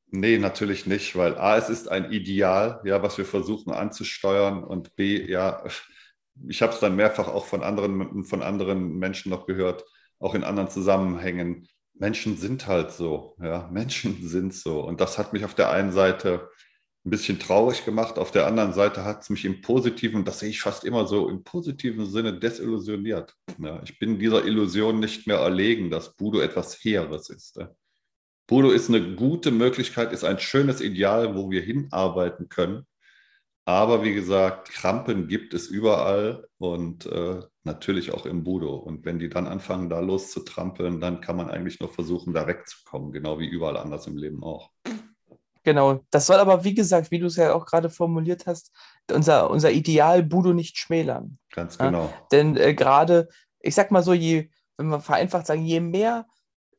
Nee, 0.09 0.37
natürlich 0.37 0.87
nicht, 0.87 1.17
weil 1.17 1.39
A, 1.39 1.57
es 1.57 1.71
ist 1.71 1.89
ein 1.89 2.13
Ideal, 2.13 2.83
ja, 2.85 3.03
was 3.03 3.17
wir 3.17 3.25
versuchen 3.25 3.73
anzusteuern 3.73 4.63
und 4.63 4.95
B, 4.95 5.25
ja, 5.27 5.65
ich 6.49 6.61
habe 6.61 6.75
es 6.75 6.81
dann 6.81 6.97
mehrfach 6.97 7.29
auch 7.29 7.47
von 7.47 7.63
anderen, 7.63 8.25
von 8.25 8.43
anderen 8.43 8.99
Menschen 8.99 9.31
noch 9.31 9.47
gehört, 9.47 9.85
auch 10.19 10.35
in 10.35 10.45
anderen 10.45 10.69
Zusammenhängen. 10.69 11.67
Menschen 11.95 12.37
sind 12.37 12.67
halt 12.67 12.93
so, 12.93 13.35
ja, 13.43 13.69
Menschen 13.73 14.29
sind 14.29 14.53
so. 14.55 14.81
Und 14.83 15.01
das 15.01 15.17
hat 15.17 15.33
mich 15.33 15.47
auf 15.47 15.55
der 15.55 15.71
einen 15.71 15.93
Seite 15.93 16.51
ein 17.05 17.11
bisschen 17.11 17.39
traurig 17.39 17.85
gemacht. 17.85 18.19
Auf 18.19 18.31
der 18.31 18.47
anderen 18.47 18.73
Seite 18.73 19.05
hat 19.05 19.23
es 19.23 19.31
mich 19.31 19.45
im 19.45 19.61
positiven, 19.61 20.25
das 20.25 20.39
sehe 20.39 20.51
ich 20.51 20.61
fast 20.61 20.85
immer 20.85 21.07
so, 21.07 21.29
im 21.29 21.43
positiven 21.43 22.07
Sinne 22.07 22.39
desillusioniert. 22.39 23.35
Ja, 23.59 23.83
ich 23.83 23.99
bin 23.99 24.19
dieser 24.19 24.45
Illusion 24.45 25.01
nicht 25.01 25.27
mehr 25.27 25.39
erlegen, 25.39 25.91
dass 25.91 26.15
Budo 26.15 26.41
etwas 26.41 26.77
Heeres 26.85 27.29
ist. 27.29 27.57
Ja. 27.57 27.71
Budo 28.47 28.71
ist 28.71 28.89
eine 28.89 29.17
gute 29.17 29.51
Möglichkeit, 29.51 30.13
ist 30.13 30.25
ein 30.25 30.39
schönes 30.39 30.81
Ideal, 30.81 31.35
wo 31.35 31.51
wir 31.51 31.63
hinarbeiten 31.63 32.49
können. 32.49 32.87
Aber 33.65 34.03
wie 34.03 34.15
gesagt, 34.15 34.71
Krampen 34.71 35.29
gibt 35.29 35.55
es 35.55 35.69
überall 35.69 36.49
und 36.59 37.07
äh, 37.07 37.41
natürlich 37.63 38.13
auch 38.13 38.27
im 38.27 38.43
Budo. 38.43 38.75
Und 38.75 39.05
wenn 39.05 39.21
die 39.21 39.29
dann 39.29 39.47
anfangen, 39.47 39.89
da 39.89 40.01
loszutrampeln, 40.01 41.01
dann 41.01 41.21
kann 41.21 41.37
man 41.37 41.49
eigentlich 41.49 41.79
nur 41.79 41.89
versuchen, 41.89 42.35
da 42.35 42.47
wegzukommen, 42.49 43.13
genau 43.13 43.39
wie 43.39 43.49
überall 43.49 43.77
anders 43.77 44.07
im 44.09 44.17
Leben 44.17 44.43
auch. 44.43 44.71
Genau, 45.65 46.01
das 46.11 46.27
soll 46.27 46.37
aber, 46.37 46.65
wie 46.65 46.75
gesagt, 46.75 47.11
wie 47.11 47.19
du 47.19 47.27
es 47.27 47.37
ja 47.37 47.55
auch 47.55 47.67
gerade 47.67 47.89
formuliert 47.89 48.47
hast, 48.47 48.73
unser, 49.11 49.51
unser 49.51 49.71
Ideal 49.71 50.23
Budo 50.23 50.53
nicht 50.53 50.77
schmälern. 50.77 51.39
Ganz 51.53 51.79
genau. 51.79 52.05
Ja? 52.05 52.27
Denn 52.33 52.57
äh, 52.57 52.75
gerade, 52.75 53.29
ich 53.61 53.75
sag 53.75 53.91
mal 53.91 54.03
so, 54.03 54.13
je, 54.13 54.51
wenn 54.77 54.89
wir 54.89 55.01
vereinfacht 55.01 55.47
sagen, 55.47 55.65
je 55.65 55.81
mehr 55.81 56.27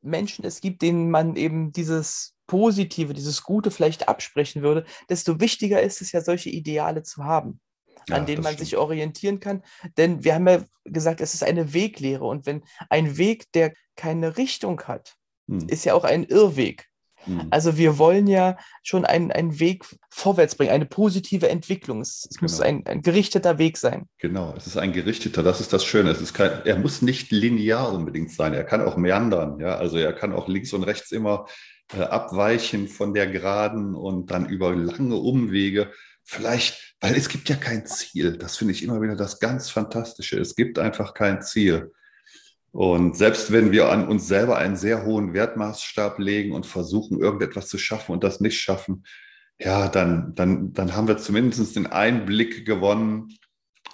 Menschen 0.01 0.45
es 0.45 0.59
gibt, 0.59 0.81
denen 0.81 1.09
man 1.09 1.35
eben 1.35 1.71
dieses 1.71 2.35
Positive, 2.45 3.13
dieses 3.13 3.43
Gute 3.43 3.71
vielleicht 3.71 4.09
absprechen 4.09 4.61
würde, 4.61 4.85
desto 5.09 5.39
wichtiger 5.39 5.81
ist 5.81 6.01
es 6.01 6.11
ja, 6.11 6.21
solche 6.21 6.49
Ideale 6.49 7.03
zu 7.03 7.23
haben, 7.23 7.61
ja, 8.09 8.17
an 8.17 8.25
denen 8.25 8.43
man 8.43 8.53
stimmt. 8.53 8.67
sich 8.67 8.77
orientieren 8.77 9.39
kann. 9.39 9.63
Denn 9.97 10.25
wir 10.25 10.35
haben 10.35 10.47
ja 10.47 10.63
gesagt, 10.83 11.21
es 11.21 11.33
ist 11.33 11.43
eine 11.43 11.73
Weglehre. 11.73 12.25
Und 12.25 12.45
wenn 12.45 12.63
ein 12.89 13.17
Weg, 13.17 13.49
der 13.53 13.73
keine 13.95 14.35
Richtung 14.37 14.81
hat, 14.81 15.15
hm. 15.47 15.69
ist 15.69 15.85
ja 15.85 15.93
auch 15.93 16.03
ein 16.03 16.25
Irrweg. 16.25 16.89
Mhm. 17.25 17.47
Also 17.49 17.77
wir 17.77 17.97
wollen 17.97 18.27
ja 18.27 18.57
schon 18.83 19.05
einen, 19.05 19.31
einen 19.31 19.59
Weg 19.59 19.85
vorwärts 20.09 20.55
bringen, 20.55 20.71
eine 20.71 20.85
positive 20.85 21.49
Entwicklung. 21.49 22.01
Es, 22.01 22.27
es 22.29 22.37
genau. 22.37 22.43
muss 22.43 22.61
ein, 22.61 22.85
ein, 22.85 23.01
gerichteter 23.01 23.57
Weg 23.57 23.77
sein. 23.77 24.07
Genau, 24.19 24.53
es 24.57 24.67
ist 24.67 24.77
ein 24.77 24.93
gerichteter, 24.93 25.43
das 25.43 25.61
ist 25.61 25.73
das 25.73 25.85
Schöne. 25.85 26.11
Es 26.11 26.21
ist 26.21 26.33
kein, 26.33 26.51
er 26.65 26.77
muss 26.77 27.01
nicht 27.01 27.31
linear 27.31 27.91
unbedingt 27.93 28.31
sein, 28.31 28.53
er 28.53 28.63
kann 28.63 28.81
auch 28.81 28.97
meandern. 28.97 29.59
Ja? 29.59 29.75
Also 29.75 29.97
er 29.97 30.13
kann 30.13 30.33
auch 30.33 30.47
links 30.47 30.73
und 30.73 30.83
rechts 30.83 31.11
immer 31.11 31.45
äh, 31.93 32.01
abweichen 32.01 32.87
von 32.87 33.13
der 33.13 33.27
Geraden 33.27 33.95
und 33.95 34.31
dann 34.31 34.47
über 34.47 34.75
lange 34.75 35.15
Umwege. 35.15 35.91
Vielleicht, 36.23 36.95
weil 37.01 37.15
es 37.15 37.27
gibt 37.27 37.49
ja 37.49 37.55
kein 37.55 37.85
Ziel. 37.85 38.37
Das 38.37 38.57
finde 38.57 38.73
ich 38.73 38.83
immer 38.83 39.01
wieder 39.01 39.15
das 39.15 39.39
ganz 39.39 39.69
Fantastische. 39.69 40.39
Es 40.39 40.55
gibt 40.55 40.79
einfach 40.79 41.13
kein 41.13 41.41
Ziel. 41.41 41.91
Und 42.73 43.15
selbst 43.15 43.51
wenn 43.51 43.71
wir 43.71 43.89
an 43.89 44.07
uns 44.07 44.27
selber 44.27 44.57
einen 44.57 44.75
sehr 44.75 45.05
hohen 45.05 45.33
Wertmaßstab 45.35 46.17
legen 46.17 46.53
und 46.53 46.65
versuchen, 46.65 47.19
irgendetwas 47.19 47.67
zu 47.67 47.77
schaffen 47.77 48.13
und 48.13 48.23
das 48.23 48.39
nicht 48.39 48.59
schaffen, 48.59 49.05
ja, 49.59 49.87
dann, 49.87 50.33
dann, 50.33 50.73
dann 50.73 50.95
haben 50.95 51.07
wir 51.07 51.17
zumindest 51.17 51.75
den 51.75 51.85
Einblick 51.85 52.65
gewonnen. 52.65 53.37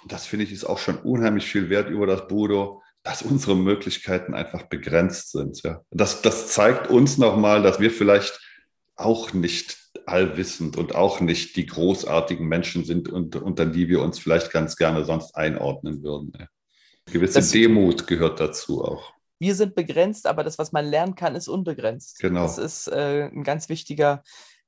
Das 0.08 0.24
finde 0.24 0.46
ich 0.46 0.52
ist 0.52 0.64
auch 0.64 0.78
schon 0.78 0.96
unheimlich 0.96 1.44
viel 1.44 1.68
wert 1.68 1.90
über 1.90 2.06
das 2.06 2.26
Budo, 2.26 2.82
dass 3.02 3.20
unsere 3.20 3.54
Möglichkeiten 3.54 4.32
einfach 4.32 4.62
begrenzt 4.62 5.32
sind. 5.32 5.62
Ja. 5.62 5.82
Das, 5.90 6.22
das 6.22 6.48
zeigt 6.48 6.88
uns 6.88 7.18
nochmal, 7.18 7.62
dass 7.62 7.80
wir 7.80 7.90
vielleicht 7.90 8.40
auch 8.96 9.34
nicht 9.34 9.76
allwissend 10.06 10.78
und 10.78 10.94
auch 10.94 11.20
nicht 11.20 11.54
die 11.56 11.66
großartigen 11.66 12.48
Menschen 12.48 12.84
sind, 12.84 13.10
unter 13.10 13.66
die 13.66 13.88
wir 13.88 14.00
uns 14.00 14.18
vielleicht 14.18 14.50
ganz 14.50 14.76
gerne 14.76 15.04
sonst 15.04 15.36
einordnen 15.36 16.02
würden. 16.02 16.32
Ja. 16.38 16.46
Gewisse 17.10 17.34
das, 17.34 17.50
Demut 17.50 18.06
gehört 18.06 18.40
dazu 18.40 18.84
auch. 18.84 19.12
Wir 19.38 19.54
sind 19.54 19.74
begrenzt, 19.74 20.26
aber 20.26 20.44
das, 20.44 20.58
was 20.58 20.72
man 20.72 20.84
lernen 20.84 21.14
kann, 21.14 21.34
ist 21.34 21.48
unbegrenzt. 21.48 22.18
Genau. 22.18 22.42
Das 22.42 22.58
ist 22.58 22.88
äh, 22.88 23.30
ein 23.32 23.42
ganz 23.42 23.68
wichtiger, 23.68 24.22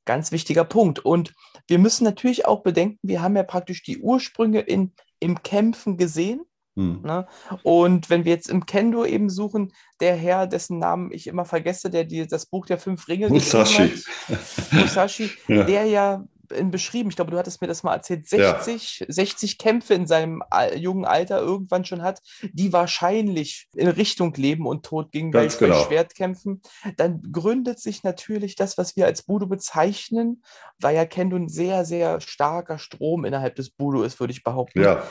ganz 0.04 0.32
wichtiger 0.32 0.64
Punkt. 0.64 1.00
Und 1.00 1.34
wir 1.68 1.78
müssen 1.78 2.04
natürlich 2.04 2.46
auch 2.46 2.62
bedenken, 2.62 2.98
wir 3.02 3.22
haben 3.22 3.36
ja 3.36 3.42
praktisch 3.42 3.82
die 3.82 3.98
Ursprünge 3.98 4.60
in, 4.60 4.92
im 5.20 5.42
Kämpfen 5.42 5.96
gesehen. 5.98 6.42
Hm. 6.74 7.02
Ne? 7.02 7.26
Und 7.62 8.08
wenn 8.08 8.24
wir 8.24 8.32
jetzt 8.32 8.48
im 8.48 8.64
Kendo 8.64 9.04
eben 9.04 9.28
suchen, 9.28 9.72
der 10.00 10.16
Herr, 10.16 10.46
dessen 10.46 10.78
Namen 10.78 11.12
ich 11.12 11.26
immer 11.26 11.44
vergesse, 11.44 11.90
der 11.90 12.04
die, 12.04 12.26
das 12.26 12.46
Buch 12.46 12.64
der 12.64 12.78
fünf 12.78 13.08
Ringe 13.08 13.28
Musashi. 13.28 13.90
Hat, 13.90 14.38
Musashi, 14.72 15.30
ja. 15.48 15.64
der 15.64 15.84
ja 15.84 16.24
beschrieben, 16.70 17.10
ich 17.10 17.16
glaube, 17.16 17.30
du 17.30 17.38
hattest 17.38 17.60
mir 17.60 17.66
das 17.66 17.82
mal 17.82 17.94
erzählt, 17.94 18.28
60, 18.28 19.00
ja. 19.00 19.06
60 19.08 19.58
Kämpfe 19.58 19.94
in 19.94 20.06
seinem 20.06 20.42
jungen 20.76 21.04
Alter 21.04 21.40
irgendwann 21.40 21.84
schon 21.84 22.02
hat, 22.02 22.20
die 22.52 22.72
wahrscheinlich 22.72 23.68
in 23.74 23.88
Richtung 23.88 24.34
Leben 24.34 24.66
und 24.66 24.84
Tod 24.84 25.12
gingen 25.12 25.30
bei, 25.30 25.46
genau. 25.46 25.78
bei 25.78 25.84
Schwertkämpfen, 25.84 26.62
dann 26.96 27.22
gründet 27.32 27.80
sich 27.80 28.02
natürlich 28.02 28.56
das, 28.56 28.78
was 28.78 28.96
wir 28.96 29.06
als 29.06 29.22
Budo 29.22 29.46
bezeichnen, 29.46 30.42
weil 30.78 30.96
ja 30.96 31.04
Kendo 31.04 31.36
ein 31.36 31.48
sehr, 31.48 31.84
sehr 31.84 32.20
starker 32.20 32.78
Strom 32.78 33.24
innerhalb 33.24 33.56
des 33.56 33.70
Budo 33.70 34.02
ist, 34.02 34.20
würde 34.20 34.32
ich 34.32 34.42
behaupten, 34.42 34.82
ja. 34.82 35.02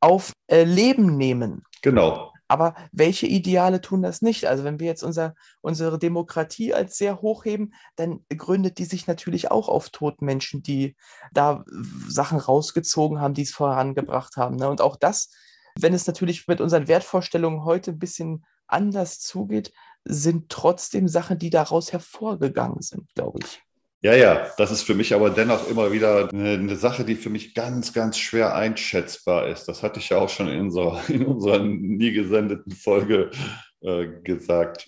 auf 0.00 0.32
äh, 0.48 0.64
Leben 0.64 1.16
nehmen. 1.16 1.62
Genau. 1.82 2.32
Aber 2.48 2.74
welche 2.92 3.26
Ideale 3.26 3.80
tun 3.80 4.02
das 4.02 4.22
nicht? 4.22 4.46
Also 4.46 4.64
wenn 4.64 4.78
wir 4.78 4.86
jetzt 4.86 5.02
unser, 5.02 5.34
unsere 5.60 5.98
Demokratie 5.98 6.72
als 6.74 6.96
sehr 6.96 7.20
hoch 7.20 7.44
heben, 7.44 7.72
dann 7.96 8.24
gründet 8.28 8.78
die 8.78 8.84
sich 8.84 9.06
natürlich 9.06 9.50
auch 9.50 9.68
auf 9.68 9.90
toten 9.90 10.24
Menschen, 10.24 10.62
die 10.62 10.96
da 11.32 11.64
Sachen 12.08 12.38
rausgezogen 12.38 13.20
haben, 13.20 13.34
die 13.34 13.42
es 13.42 13.52
vorangebracht 13.52 14.36
haben. 14.36 14.56
Ne? 14.56 14.68
Und 14.68 14.80
auch 14.80 14.96
das, 14.96 15.30
wenn 15.78 15.94
es 15.94 16.06
natürlich 16.06 16.46
mit 16.46 16.60
unseren 16.60 16.88
Wertvorstellungen 16.88 17.64
heute 17.64 17.92
ein 17.92 17.98
bisschen 17.98 18.44
anders 18.66 19.18
zugeht, 19.20 19.72
sind 20.04 20.48
trotzdem 20.48 21.08
Sachen, 21.08 21.38
die 21.38 21.50
daraus 21.50 21.92
hervorgegangen 21.92 22.80
sind, 22.80 23.12
glaube 23.14 23.40
ich. 23.42 23.65
Ja, 24.02 24.14
ja, 24.14 24.46
das 24.58 24.70
ist 24.70 24.82
für 24.82 24.94
mich 24.94 25.14
aber 25.14 25.30
dennoch 25.30 25.68
immer 25.68 25.90
wieder 25.90 26.28
eine, 26.30 26.76
Sache, 26.76 27.04
die 27.04 27.16
für 27.16 27.30
mich 27.30 27.54
ganz, 27.54 27.92
ganz 27.92 28.18
schwer 28.18 28.54
einschätzbar 28.54 29.48
ist. 29.48 29.64
Das 29.64 29.82
hatte 29.82 29.98
ich 30.00 30.10
ja 30.10 30.18
auch 30.18 30.28
schon 30.28 30.48
in 30.48 30.60
unserer, 30.60 31.00
in 31.08 31.24
unserer 31.24 31.58
nie 31.60 32.12
gesendeten 32.12 32.72
Folge 32.72 33.30
äh, 33.80 34.06
gesagt, 34.22 34.86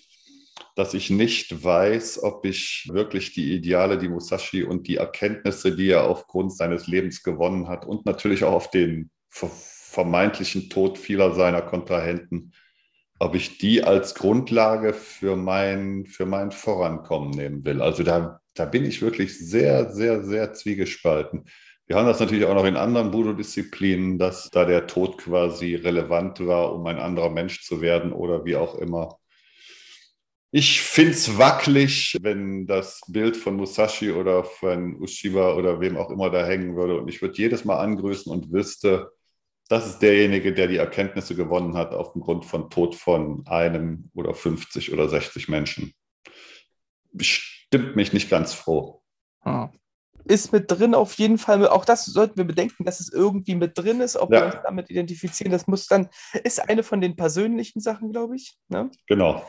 dass 0.75 0.93
ich 0.93 1.09
nicht 1.09 1.63
weiß, 1.63 2.23
ob 2.23 2.45
ich 2.45 2.87
wirklich 2.93 3.33
die 3.33 3.53
Ideale, 3.53 3.97
die 3.97 4.07
Musashi 4.07 4.63
und 4.63 4.87
die 4.87 4.97
Erkenntnisse, 4.97 5.75
die 5.75 5.89
er 5.89 6.05
aufgrund 6.05 6.55
seines 6.55 6.87
Lebens 6.87 7.23
gewonnen 7.23 7.67
hat 7.67 7.85
und 7.85 8.05
natürlich 8.05 8.43
auch 8.43 8.53
auf 8.53 8.69
den 8.69 9.09
vermeintlichen 9.29 10.69
Tod 10.69 10.97
vieler 10.97 11.33
seiner 11.33 11.61
Kontrahenten, 11.61 12.53
ob 13.19 13.35
ich 13.35 13.57
die 13.57 13.83
als 13.83 14.15
Grundlage 14.15 14.93
für 14.93 15.35
mein, 15.35 16.05
für 16.05 16.25
mein 16.25 16.51
Vorankommen 16.51 17.31
nehmen 17.31 17.65
will. 17.65 17.81
Also 17.81 18.03
da, 18.03 18.38
da 18.53 18.65
bin 18.65 18.85
ich 18.85 19.01
wirklich 19.01 19.37
sehr, 19.37 19.91
sehr, 19.91 20.23
sehr 20.23 20.53
zwiegespalten. 20.53 21.45
Wir 21.87 21.95
haben 21.95 22.05
das 22.05 22.19
natürlich 22.19 22.45
auch 22.45 22.53
noch 22.53 22.65
in 22.65 22.77
anderen 22.77 23.09
Budo-Disziplinen, 23.09 24.19
dass 24.19 24.49
da 24.51 24.63
der 24.63 24.85
Tod 24.85 25.17
quasi 25.17 25.73
relevant 25.73 26.45
war, 26.45 26.73
um 26.75 26.85
ein 26.85 26.99
anderer 26.99 27.31
Mensch 27.31 27.63
zu 27.63 27.81
werden 27.81 28.13
oder 28.13 28.45
wie 28.45 28.55
auch 28.55 28.75
immer. 28.75 29.17
Ich 30.51 30.81
finde 30.81 31.11
es 31.11 31.37
wackelig, 31.37 32.17
wenn 32.21 32.65
das 32.65 33.01
Bild 33.07 33.37
von 33.37 33.55
Musashi 33.55 34.11
oder 34.11 34.43
von 34.43 34.99
Ushiba 35.01 35.55
oder 35.55 35.79
wem 35.79 35.97
auch 35.97 36.09
immer 36.09 36.29
da 36.29 36.45
hängen 36.45 36.75
würde. 36.75 36.99
Und 36.99 37.07
ich 37.07 37.21
würde 37.21 37.37
jedes 37.37 37.65
Mal 37.65 37.79
angrüßen 37.79 38.31
und 38.31 38.51
wüsste, 38.51 39.11
das 39.67 39.87
ist 39.87 39.99
derjenige, 39.99 40.53
der 40.53 40.67
die 40.67 40.77
Erkenntnisse 40.77 41.35
gewonnen 41.35 41.75
hat 41.75 41.93
aufgrund 41.93 42.45
von 42.45 42.71
Tod 42.71 42.95
von 42.95 43.45
einem 43.45 44.09
oder 44.15 44.33
50 44.33 44.91
oder 44.91 45.07
60 45.07 45.47
Menschen. 45.49 45.93
Stimmt 47.69 47.95
mich 47.95 48.13
nicht 48.13 48.29
ganz 48.29 48.53
froh. 48.53 49.01
Hm. 49.43 49.69
Ist 50.25 50.51
mit 50.51 50.69
drin 50.69 50.93
auf 50.93 51.13
jeden 51.13 51.37
Fall, 51.37 51.67
auch 51.67 51.85
das 51.85 52.05
sollten 52.05 52.37
wir 52.37 52.43
bedenken, 52.43 52.83
dass 52.83 52.99
es 52.99 53.11
irgendwie 53.11 53.55
mit 53.55 53.77
drin 53.77 54.01
ist, 54.01 54.15
ob 54.17 54.31
ja. 54.31 54.41
wir 54.41 54.45
uns 54.47 54.55
damit 54.63 54.89
identifizieren. 54.89 55.51
Das 55.51 55.67
muss 55.67 55.87
dann, 55.87 56.09
ist 56.43 56.67
eine 56.69 56.83
von 56.83 57.01
den 57.01 57.15
persönlichen 57.15 57.79
Sachen, 57.79 58.11
glaube 58.11 58.35
ich. 58.35 58.57
Ne? 58.67 58.91
Genau. 59.07 59.43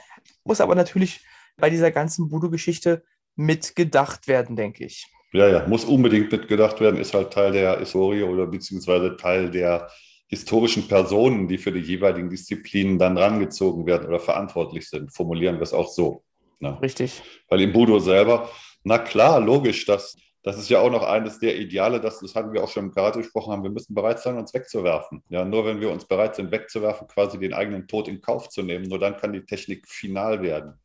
Muss 0.44 0.60
aber 0.60 0.74
natürlich 0.74 1.24
bei 1.56 1.70
dieser 1.70 1.90
ganzen 1.90 2.30
Voodoo-Geschichte 2.30 3.02
mitgedacht 3.36 4.28
werden, 4.28 4.56
denke 4.56 4.84
ich. 4.84 5.06
Ja, 5.32 5.48
ja, 5.48 5.66
muss 5.66 5.84
unbedingt 5.84 6.32
mitgedacht 6.32 6.80
werden, 6.80 7.00
ist 7.00 7.14
halt 7.14 7.32
Teil 7.32 7.52
der 7.52 7.78
Historie 7.78 8.22
oder 8.22 8.46
beziehungsweise 8.46 9.16
Teil 9.16 9.50
der 9.50 9.88
historischen 10.26 10.88
Personen, 10.88 11.48
die 11.48 11.58
für 11.58 11.72
die 11.72 11.80
jeweiligen 11.80 12.30
Disziplinen 12.30 12.98
dann 12.98 13.18
rangezogen 13.18 13.86
werden 13.86 14.08
oder 14.08 14.20
verantwortlich 14.20 14.88
sind. 14.88 15.12
Formulieren 15.12 15.56
wir 15.56 15.62
es 15.62 15.72
auch 15.72 15.88
so. 15.88 16.24
Ne? 16.60 16.80
Richtig. 16.80 17.22
Weil 17.48 17.62
im 17.62 17.72
Budo 17.72 17.98
selber, 17.98 18.50
na 18.84 18.98
klar, 18.98 19.40
logisch, 19.40 19.84
dass 19.86 20.16
das 20.42 20.58
ist 20.58 20.70
ja 20.70 20.80
auch 20.80 20.90
noch 20.90 21.02
eines 21.02 21.38
der 21.38 21.58
Ideale, 21.58 22.00
das, 22.00 22.20
das 22.20 22.34
hatten 22.34 22.52
wir 22.52 22.64
auch 22.64 22.70
schon 22.70 22.86
im 22.86 22.94
Karate 22.94 23.18
gesprochen 23.18 23.52
haben, 23.52 23.62
wir 23.62 23.70
müssen 23.70 23.94
bereit 23.94 24.20
sein, 24.20 24.38
uns 24.38 24.54
wegzuwerfen. 24.54 25.22
Ja, 25.28 25.44
nur 25.44 25.66
wenn 25.66 25.80
wir 25.80 25.90
uns 25.90 26.06
bereit 26.06 26.34
sind, 26.34 26.50
wegzuwerfen, 26.50 27.08
quasi 27.08 27.38
den 27.38 27.52
eigenen 27.52 27.86
Tod 27.86 28.08
in 28.08 28.22
Kauf 28.22 28.48
zu 28.48 28.62
nehmen, 28.62 28.88
nur 28.88 28.98
dann 28.98 29.18
kann 29.18 29.34
die 29.34 29.44
Technik 29.44 29.86
final 29.86 30.40
werden. 30.42 30.80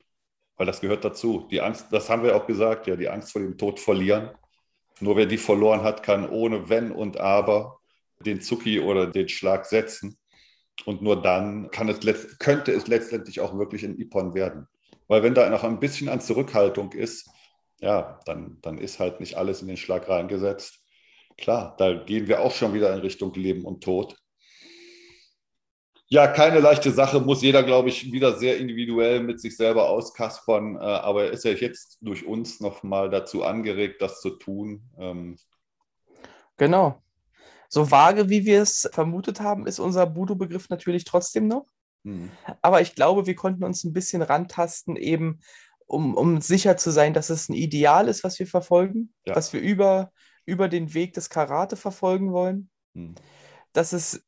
Weil 0.57 0.65
das 0.65 0.81
gehört 0.81 1.05
dazu. 1.05 1.47
Die 1.51 1.61
Angst, 1.61 1.87
das 1.91 2.09
haben 2.09 2.23
wir 2.23 2.35
auch 2.35 2.47
gesagt, 2.47 2.87
ja, 2.87 2.97
die 2.97 3.07
Angst 3.07 3.31
vor 3.31 3.41
dem 3.41 3.57
Tod 3.57 3.79
verlieren. 3.79 4.31
Nur 4.99 5.15
wer 5.15 5.25
die 5.25 5.37
verloren 5.37 5.83
hat, 5.83 6.03
kann 6.03 6.29
ohne 6.29 6.69
Wenn 6.69 6.91
und 6.91 7.19
Aber 7.19 7.79
den 8.19 8.41
Zucki 8.41 8.79
oder 8.79 9.07
den 9.07 9.29
Schlag 9.29 9.65
setzen. 9.65 10.17
Und 10.85 11.01
nur 11.01 11.21
dann 11.21 11.71
kann 11.71 11.87
es, 11.89 11.99
könnte 12.39 12.73
es 12.73 12.87
letztendlich 12.87 13.39
auch 13.39 13.57
wirklich 13.57 13.83
ein 13.83 13.97
Ippon 13.97 14.33
werden. 14.33 14.67
Weil 15.07 15.23
wenn 15.23 15.35
da 15.35 15.49
noch 15.49 15.63
ein 15.63 15.79
bisschen 15.79 16.09
an 16.09 16.21
Zurückhaltung 16.21 16.91
ist, 16.91 17.29
ja, 17.79 18.19
dann, 18.25 18.57
dann 18.61 18.77
ist 18.77 18.99
halt 18.99 19.19
nicht 19.19 19.35
alles 19.35 19.61
in 19.61 19.67
den 19.67 19.77
Schlag 19.77 20.09
reingesetzt. 20.09 20.79
Klar, 21.37 21.75
da 21.77 21.93
gehen 21.93 22.27
wir 22.27 22.41
auch 22.41 22.53
schon 22.53 22.73
wieder 22.73 22.93
in 22.93 23.01
Richtung 23.01 23.33
Leben 23.33 23.65
und 23.65 23.83
Tod. 23.83 24.17
Ja, 26.07 26.27
keine 26.27 26.59
leichte 26.59 26.91
Sache, 26.91 27.19
muss 27.19 27.41
jeder, 27.41 27.63
glaube 27.63 27.89
ich, 27.89 28.11
wieder 28.11 28.37
sehr 28.37 28.57
individuell 28.57 29.21
mit 29.21 29.41
sich 29.41 29.57
selber 29.57 29.89
auskaspern. 29.89 30.75
Äh, 30.75 30.79
aber 30.79 31.25
er 31.25 31.31
ist 31.31 31.43
ja 31.43 31.51
jetzt 31.51 31.97
durch 32.01 32.25
uns 32.25 32.59
nochmal 32.59 33.09
dazu 33.09 33.43
angeregt, 33.43 34.01
das 34.01 34.21
zu 34.21 34.31
tun. 34.31 34.83
Ähm, 34.99 35.37
genau. 36.57 37.01
So 37.69 37.89
vage, 37.89 38.29
wie 38.29 38.45
wir 38.45 38.61
es 38.61 38.87
vermutet 38.93 39.41
haben, 39.41 39.65
ist 39.65 39.79
unser 39.79 40.05
Budo-Begriff 40.05 40.69
natürlich 40.69 41.03
trotzdem 41.05 41.47
noch. 41.47 41.65
Hm. 42.05 42.31
Aber 42.61 42.81
ich 42.81 42.95
glaube, 42.95 43.25
wir 43.25 43.35
konnten 43.35 43.63
uns 43.63 43.83
ein 43.83 43.91
bisschen 43.91 44.21
rantasten, 44.21 44.95
eben 44.95 45.41
um, 45.87 46.15
um 46.15 46.39
sicher 46.39 46.77
zu 46.77 46.91
sein, 46.91 47.13
dass 47.13 47.29
es 47.29 47.49
ein 47.49 47.53
Ideal 47.53 48.07
ist, 48.07 48.23
was 48.23 48.39
wir 48.39 48.47
verfolgen, 48.47 49.13
ja. 49.25 49.35
was 49.35 49.51
wir 49.51 49.59
über, 49.59 50.11
über 50.45 50.69
den 50.69 50.93
Weg 50.93 51.13
des 51.13 51.29
Karate 51.29 51.75
verfolgen 51.75 52.31
wollen. 52.31 52.69
Hm. 52.93 53.15
Dass 53.73 53.91
es 53.91 54.23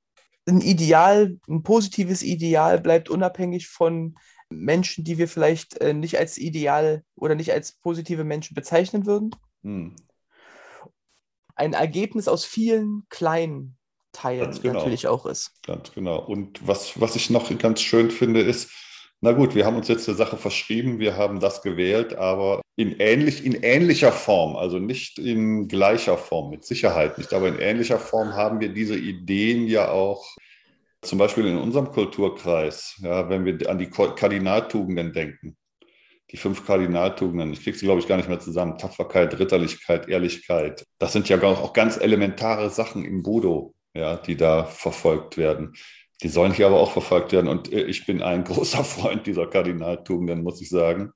ein 0.47 0.61
Ideal, 0.61 1.39
ein 1.47 1.63
positives 1.63 2.23
Ideal 2.23 2.81
bleibt, 2.81 3.09
unabhängig 3.09 3.67
von 3.67 4.15
Menschen, 4.49 5.03
die 5.03 5.17
wir 5.17 5.27
vielleicht 5.27 5.79
äh, 5.79 5.93
nicht 5.93 6.17
als 6.17 6.37
Ideal 6.37 7.03
oder 7.15 7.35
nicht 7.35 7.51
als 7.51 7.73
positive 7.73 8.23
Menschen 8.23 8.55
bezeichnen 8.55 9.05
würden. 9.05 9.31
Hm. 9.63 9.95
Ein 11.55 11.73
Ergebnis 11.73 12.27
aus 12.27 12.45
vielen 12.45 13.03
kleinen 13.09 13.76
Teilen 14.17 14.59
genau. 14.61 14.73
natürlich 14.73 15.07
auch 15.07 15.25
ist. 15.27 15.51
Ganz 15.65 15.91
genau. 15.93 16.19
Und 16.19 16.65
was, 16.67 16.99
was 16.99 17.15
ich 17.15 17.29
noch 17.29 17.55
ganz 17.59 17.81
schön 17.81 18.09
finde, 18.09 18.41
ist, 18.41 18.71
na 19.21 19.31
gut, 19.31 19.53
wir 19.53 19.65
haben 19.65 19.75
uns 19.75 19.87
jetzt 19.87 20.07
der 20.07 20.15
Sache 20.15 20.37
verschrieben, 20.37 20.99
wir 20.99 21.17
haben 21.17 21.39
das 21.39 21.61
gewählt, 21.61 22.15
aber 22.15 22.61
in, 22.75 22.95
ähnlich, 22.99 23.45
in 23.45 23.53
ähnlicher 23.53 24.11
Form, 24.11 24.55
also 24.55 24.79
nicht 24.79 25.19
in 25.19 25.67
gleicher 25.67 26.17
Form, 26.17 26.49
mit 26.49 26.65
Sicherheit 26.65 27.17
nicht, 27.17 27.33
aber 27.33 27.47
in 27.47 27.59
ähnlicher 27.59 27.99
Form 27.99 28.33
haben 28.33 28.59
wir 28.59 28.69
diese 28.69 28.95
Ideen 28.95 29.67
ja 29.67 29.89
auch 29.89 30.23
zum 31.01 31.19
Beispiel 31.19 31.45
in 31.45 31.57
unserem 31.57 31.91
Kulturkreis, 31.91 32.99
ja, 33.01 33.29
wenn 33.29 33.45
wir 33.45 33.69
an 33.69 33.77
die 33.77 33.89
Kardinaltugenden 33.89 35.13
denken. 35.13 35.57
Die 36.31 36.37
fünf 36.37 36.65
Kardinaltugenden, 36.65 37.53
ich 37.53 37.63
kriege 37.63 37.77
sie, 37.77 37.85
glaube 37.85 38.01
ich, 38.01 38.07
gar 38.07 38.17
nicht 38.17 38.27
mehr 38.27 38.39
zusammen. 38.39 38.77
Tapferkeit, 38.77 39.39
Ritterlichkeit, 39.39 40.09
Ehrlichkeit. 40.09 40.83
Das 40.99 41.13
sind 41.13 41.29
ja 41.29 41.41
auch 41.41 41.71
ganz 41.71 41.97
elementare 41.97 42.69
Sachen 42.69 43.05
im 43.05 43.23
Budo, 43.23 43.73
ja, 43.97 44.15
die 44.15 44.37
da 44.37 44.65
verfolgt 44.65 45.37
werden. 45.37 45.75
Die 46.21 46.29
sollen 46.29 46.53
hier 46.53 46.67
aber 46.67 46.79
auch 46.79 46.91
verfolgt 46.91 47.31
werden. 47.31 47.47
Und 47.47 47.71
äh, 47.71 47.83
ich 47.83 48.05
bin 48.05 48.21
ein 48.21 48.43
großer 48.43 48.83
Freund 48.83 49.25
dieser 49.27 49.47
Kardinaltugenden, 49.47 50.43
muss 50.43 50.61
ich 50.61 50.69
sagen. 50.69 51.11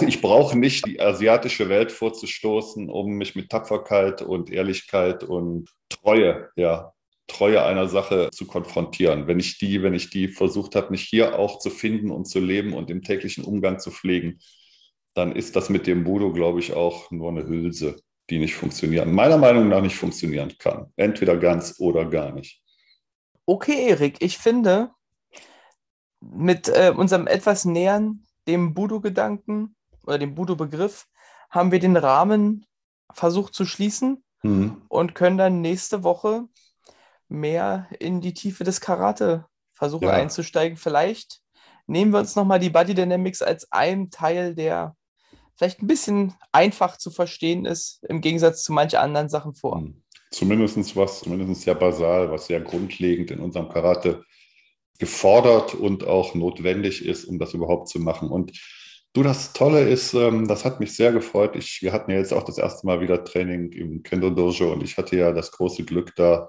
Ich 0.00 0.22
brauche 0.22 0.58
nicht 0.58 0.86
die 0.86 1.00
asiatische 1.00 1.68
Welt 1.68 1.92
vorzustoßen, 1.92 2.88
um 2.88 3.12
mich 3.12 3.34
mit 3.34 3.50
Tapferkeit 3.50 4.22
und 4.22 4.50
Ehrlichkeit 4.50 5.22
und 5.22 5.68
Treue, 5.90 6.48
ja, 6.56 6.92
Treue 7.26 7.62
einer 7.62 7.88
Sache 7.88 8.30
zu 8.32 8.46
konfrontieren. 8.46 9.26
Wenn 9.26 9.38
ich 9.38 9.58
die, 9.58 9.82
wenn 9.82 9.94
ich 9.94 10.10
die 10.10 10.28
versucht 10.28 10.76
habe, 10.76 10.90
mich 10.90 11.02
hier 11.02 11.38
auch 11.38 11.58
zu 11.58 11.70
finden 11.70 12.10
und 12.10 12.24
zu 12.24 12.40
leben 12.40 12.72
und 12.72 12.90
im 12.90 13.02
täglichen 13.02 13.44
Umgang 13.44 13.80
zu 13.80 13.90
pflegen, 13.90 14.40
dann 15.14 15.36
ist 15.36 15.56
das 15.56 15.68
mit 15.68 15.86
dem 15.86 16.04
Budo, 16.04 16.32
glaube 16.32 16.60
ich, 16.60 16.72
auch 16.72 17.10
nur 17.10 17.28
eine 17.28 17.46
Hülse, 17.46 17.96
die 18.32 18.38
nicht 18.38 18.54
funktionieren, 18.54 19.12
meiner 19.12 19.36
Meinung 19.36 19.68
nach 19.68 19.82
nicht 19.82 19.96
funktionieren 19.96 20.56
kann. 20.56 20.90
Entweder 20.96 21.36
ganz 21.36 21.76
oder 21.78 22.06
gar 22.06 22.32
nicht. 22.32 22.62
Okay, 23.44 23.90
Erik, 23.90 24.22
ich 24.22 24.38
finde, 24.38 24.90
mit 26.20 26.68
äh, 26.68 26.94
unserem 26.96 27.26
etwas 27.26 27.66
näheren 27.66 28.26
dem 28.48 28.72
Budo-Gedanken 28.72 29.76
oder 30.06 30.18
dem 30.18 30.34
Budo-Begriff 30.34 31.08
haben 31.50 31.72
wir 31.72 31.78
den 31.78 31.98
Rahmen 31.98 32.64
versucht 33.12 33.52
zu 33.52 33.66
schließen 33.66 34.24
mhm. 34.42 34.80
und 34.88 35.14
können 35.14 35.36
dann 35.36 35.60
nächste 35.60 36.02
Woche 36.02 36.44
mehr 37.28 37.86
in 38.00 38.22
die 38.22 38.32
Tiefe 38.32 38.64
des 38.64 38.80
Karate 38.80 39.44
versuchen 39.74 40.04
ja. 40.04 40.14
einzusteigen. 40.14 40.78
Vielleicht 40.78 41.42
nehmen 41.86 42.12
wir 42.12 42.20
uns 42.20 42.34
nochmal 42.34 42.60
die 42.60 42.70
Body 42.70 42.94
Dynamics 42.94 43.42
als 43.42 43.70
einen 43.70 44.10
Teil, 44.10 44.54
der 44.54 44.96
vielleicht 45.62 45.82
ein 45.82 45.86
bisschen 45.86 46.34
einfach 46.50 46.96
zu 46.96 47.10
verstehen 47.10 47.64
ist, 47.64 48.02
im 48.08 48.20
Gegensatz 48.20 48.64
zu 48.64 48.72
manchen 48.72 48.98
anderen 48.98 49.28
Sachen 49.28 49.54
vor. 49.54 49.80
Mhm 49.80 50.02
zumindest 50.32 50.96
was, 50.96 51.20
zumindest 51.20 51.62
sehr 51.62 51.74
basal, 51.74 52.30
was 52.30 52.46
sehr 52.46 52.60
grundlegend 52.60 53.30
in 53.30 53.40
unserem 53.40 53.68
Karate 53.68 54.24
gefordert 54.98 55.74
und 55.74 56.06
auch 56.06 56.34
notwendig 56.34 57.04
ist, 57.04 57.24
um 57.24 57.38
das 57.38 57.54
überhaupt 57.54 57.88
zu 57.88 58.00
machen. 58.00 58.28
Und 58.28 58.52
du, 59.12 59.22
das 59.22 59.52
Tolle 59.52 59.88
ist, 59.88 60.14
ähm, 60.14 60.48
das 60.48 60.64
hat 60.64 60.80
mich 60.80 60.94
sehr 60.94 61.12
gefreut. 61.12 61.56
Ich, 61.56 61.82
wir 61.82 61.92
hatten 61.92 62.10
ja 62.10 62.18
jetzt 62.18 62.32
auch 62.32 62.44
das 62.44 62.58
erste 62.58 62.86
Mal 62.86 63.00
wieder 63.00 63.24
Training 63.24 63.72
im 63.72 64.02
Kendo 64.02 64.30
Dojo 64.30 64.72
und 64.72 64.82
ich 64.82 64.96
hatte 64.96 65.16
ja 65.16 65.32
das 65.32 65.52
große 65.52 65.84
Glück, 65.84 66.14
da 66.16 66.48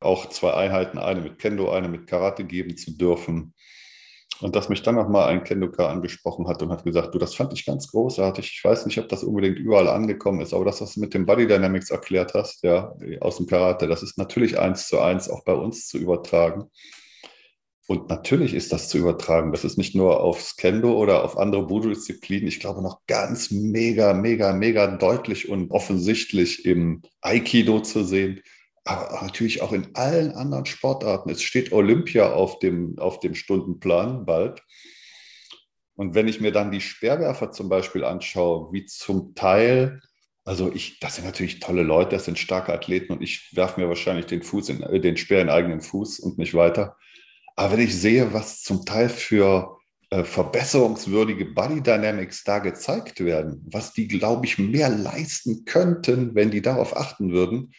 auch 0.00 0.28
zwei 0.28 0.54
Einheiten, 0.54 0.98
eine 0.98 1.20
mit 1.20 1.38
Kendo, 1.38 1.70
eine 1.70 1.88
mit 1.88 2.06
Karate 2.06 2.44
geben 2.44 2.76
zu 2.76 2.96
dürfen. 2.96 3.54
Und 4.42 4.56
dass 4.56 4.68
mich 4.68 4.82
dann 4.82 4.96
nochmal 4.96 5.28
ein 5.28 5.44
Kendoka 5.44 5.88
angesprochen 5.88 6.48
hat 6.48 6.62
und 6.62 6.70
hat 6.70 6.84
gesagt, 6.84 7.14
du, 7.14 7.18
das 7.18 7.34
fand 7.34 7.52
ich 7.52 7.64
ganz 7.64 7.88
großartig. 7.88 8.52
Ich 8.52 8.64
weiß 8.64 8.86
nicht, 8.86 8.98
ob 8.98 9.08
das 9.08 9.22
unbedingt 9.22 9.58
überall 9.58 9.88
angekommen 9.88 10.40
ist, 10.40 10.52
aber 10.52 10.64
das, 10.64 10.80
was 10.80 10.94
du 10.94 11.00
mit 11.00 11.14
dem 11.14 11.26
Body 11.26 11.46
Dynamics 11.46 11.90
erklärt 11.90 12.34
hast, 12.34 12.64
ja, 12.64 12.92
aus 13.20 13.36
dem 13.36 13.46
Karate, 13.46 13.86
das 13.86 14.02
ist 14.02 14.18
natürlich 14.18 14.58
eins 14.58 14.88
zu 14.88 14.98
eins 14.98 15.30
auch 15.30 15.44
bei 15.44 15.54
uns 15.54 15.86
zu 15.86 15.98
übertragen. 15.98 16.70
Und 17.88 18.08
natürlich 18.08 18.54
ist 18.54 18.72
das 18.72 18.88
zu 18.88 18.98
übertragen. 18.98 19.52
Das 19.52 19.64
ist 19.64 19.76
nicht 19.76 19.94
nur 19.94 20.20
aufs 20.20 20.56
Kendo 20.56 20.92
oder 20.92 21.24
auf 21.24 21.36
andere 21.36 21.66
Budo-Disziplinen. 21.66 22.48
Ich 22.48 22.60
glaube 22.60 22.80
noch 22.80 23.00
ganz 23.06 23.50
mega, 23.50 24.14
mega, 24.14 24.52
mega 24.52 24.86
deutlich 24.86 25.48
und 25.48 25.70
offensichtlich 25.70 26.64
im 26.64 27.02
Aikido 27.20 27.80
zu 27.80 28.04
sehen. 28.04 28.40
Aber 28.84 29.22
natürlich 29.22 29.62
auch 29.62 29.72
in 29.72 29.94
allen 29.94 30.32
anderen 30.32 30.66
Sportarten. 30.66 31.30
Es 31.30 31.42
steht 31.42 31.72
Olympia 31.72 32.32
auf 32.32 32.58
dem, 32.58 32.98
auf 32.98 33.20
dem 33.20 33.34
Stundenplan 33.34 34.24
bald. 34.24 34.62
Und 35.94 36.14
wenn 36.14 36.26
ich 36.26 36.40
mir 36.40 36.52
dann 36.52 36.72
die 36.72 36.80
Speerwerfer 36.80 37.52
zum 37.52 37.68
Beispiel 37.68 38.02
anschaue, 38.02 38.72
wie 38.72 38.86
zum 38.86 39.34
Teil 39.34 40.00
also 40.44 40.72
ich, 40.72 40.98
das 40.98 41.16
sind 41.16 41.24
natürlich 41.24 41.60
tolle 41.60 41.82
Leute, 41.82 42.16
das 42.16 42.24
sind 42.24 42.38
starke 42.38 42.72
Athleten 42.72 43.12
und 43.12 43.22
ich 43.22 43.54
werfe 43.54 43.80
mir 43.80 43.88
wahrscheinlich 43.88 44.26
den 44.26 44.42
Fuß 44.42 44.70
in, 44.70 44.82
äh, 44.82 45.00
den 45.00 45.16
Speer 45.16 45.40
in 45.40 45.48
eigenen 45.48 45.80
Fuß 45.80 46.20
und 46.20 46.38
nicht 46.38 46.54
weiter. 46.54 46.96
Aber 47.54 47.72
wenn 47.72 47.84
ich 47.84 47.94
sehe, 47.94 48.32
was 48.32 48.62
zum 48.62 48.84
Teil 48.84 49.08
für 49.08 49.78
äh, 50.10 50.24
verbesserungswürdige 50.24 51.46
Body 51.46 51.80
Dynamics 51.82 52.44
da 52.44 52.58
gezeigt 52.58 53.20
werden, 53.20 53.64
was 53.70 53.92
die, 53.92 54.08
glaube 54.08 54.46
ich, 54.46 54.58
mehr 54.58 54.88
leisten 54.88 55.64
könnten, 55.64 56.34
wenn 56.34 56.50
die 56.50 56.62
darauf 56.62 56.96
achten 56.96 57.30
würden, 57.32 57.72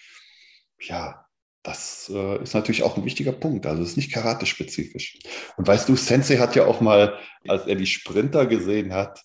ja, 0.88 1.26
das 1.64 2.12
äh, 2.14 2.44
ist 2.44 2.54
natürlich 2.54 2.84
auch 2.84 2.98
ein 2.98 3.06
wichtiger 3.06 3.32
Punkt. 3.32 3.66
Also 3.66 3.82
es 3.84 3.90
ist 3.90 3.98
nicht 3.98 4.12
karate-spezifisch. 4.12 5.20
Und 5.58 5.68
weißt 5.68 5.88
du, 5.88 5.96
Sensei 5.96 6.38
hat 6.38 6.56
ja 6.56 6.66
auch 6.66 6.82
mal, 6.82 7.18
als 7.48 7.66
er 7.68 7.76
die 7.76 7.86
Sprinter 7.86 8.46
gesehen 8.46 8.94
hat, 8.94 9.24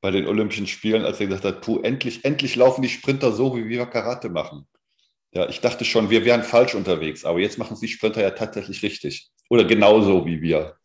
bei 0.00 0.10
den 0.10 0.26
Olympischen 0.26 0.66
Spielen, 0.66 1.04
als 1.04 1.18
er 1.18 1.26
gesagt 1.26 1.44
hat, 1.44 1.62
puh, 1.62 1.80
endlich, 1.80 2.24
endlich 2.24 2.56
laufen 2.56 2.82
die 2.82 2.88
Sprinter 2.88 3.32
so, 3.32 3.56
wie 3.56 3.68
wir 3.68 3.86
Karate 3.86 4.28
machen. 4.28 4.68
Ja, 5.32 5.48
ich 5.48 5.60
dachte 5.60 5.84
schon, 5.84 6.10
wir 6.10 6.24
wären 6.24 6.44
falsch 6.44 6.74
unterwegs, 6.74 7.24
aber 7.24 7.40
jetzt 7.40 7.58
machen 7.58 7.74
es 7.74 7.80
die 7.80 7.88
Sprinter 7.88 8.22
ja 8.22 8.30
tatsächlich 8.30 8.82
richtig. 8.82 9.30
Oder 9.48 9.64
genauso 9.64 10.24
wie 10.26 10.40
wir. 10.40 10.76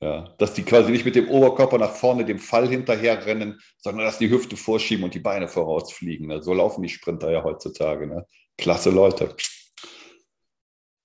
Ja, 0.00 0.34
dass 0.38 0.54
die 0.54 0.64
quasi 0.64 0.90
nicht 0.90 1.04
mit 1.04 1.14
dem 1.14 1.28
Oberkörper 1.28 1.78
nach 1.78 1.92
vorne 1.92 2.24
dem 2.24 2.40
Fall 2.40 2.66
hinterher 2.66 3.24
rennen, 3.24 3.60
sondern 3.78 4.04
dass 4.04 4.18
die 4.18 4.30
Hüfte 4.30 4.56
vorschieben 4.56 5.04
und 5.04 5.14
die 5.14 5.20
Beine 5.20 5.46
vorausfliegen. 5.46 6.26
Ne? 6.26 6.42
So 6.42 6.52
laufen 6.52 6.82
die 6.82 6.88
Sprinter 6.88 7.30
ja 7.30 7.44
heutzutage. 7.44 8.08
Ne? 8.08 8.26
Klasse 8.62 8.90
Leute. 8.90 9.34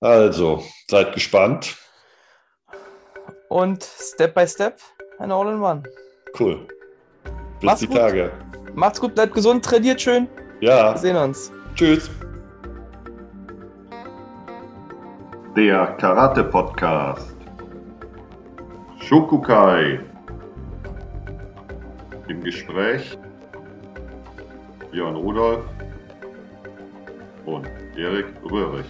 Also, 0.00 0.62
seid 0.88 1.12
gespannt. 1.12 1.76
Und 3.48 3.82
Step 3.82 4.32
by 4.36 4.46
Step 4.46 4.78
ein 5.18 5.32
All-in-One. 5.32 5.82
Cool. 6.38 6.68
Bis 7.58 7.64
Macht's 7.64 7.80
die 7.80 7.88
gut. 7.88 7.96
Tage. 7.96 8.30
Macht's 8.74 9.00
gut, 9.00 9.16
bleibt 9.16 9.34
gesund, 9.34 9.64
trainiert 9.64 10.00
schön. 10.00 10.28
Ja. 10.60 10.94
Wir 10.94 10.98
sehen 10.98 11.16
uns. 11.16 11.50
Tschüss. 11.74 12.08
Der 15.56 15.86
Karate 15.98 16.44
Podcast. 16.44 17.34
Shokukai. 19.00 19.98
Im 22.28 22.40
Gespräch 22.40 23.18
Björn 24.92 25.16
Rudolf 25.16 25.64
und 27.54 27.66
Erik 27.96 28.26
Röhrig. 28.50 28.86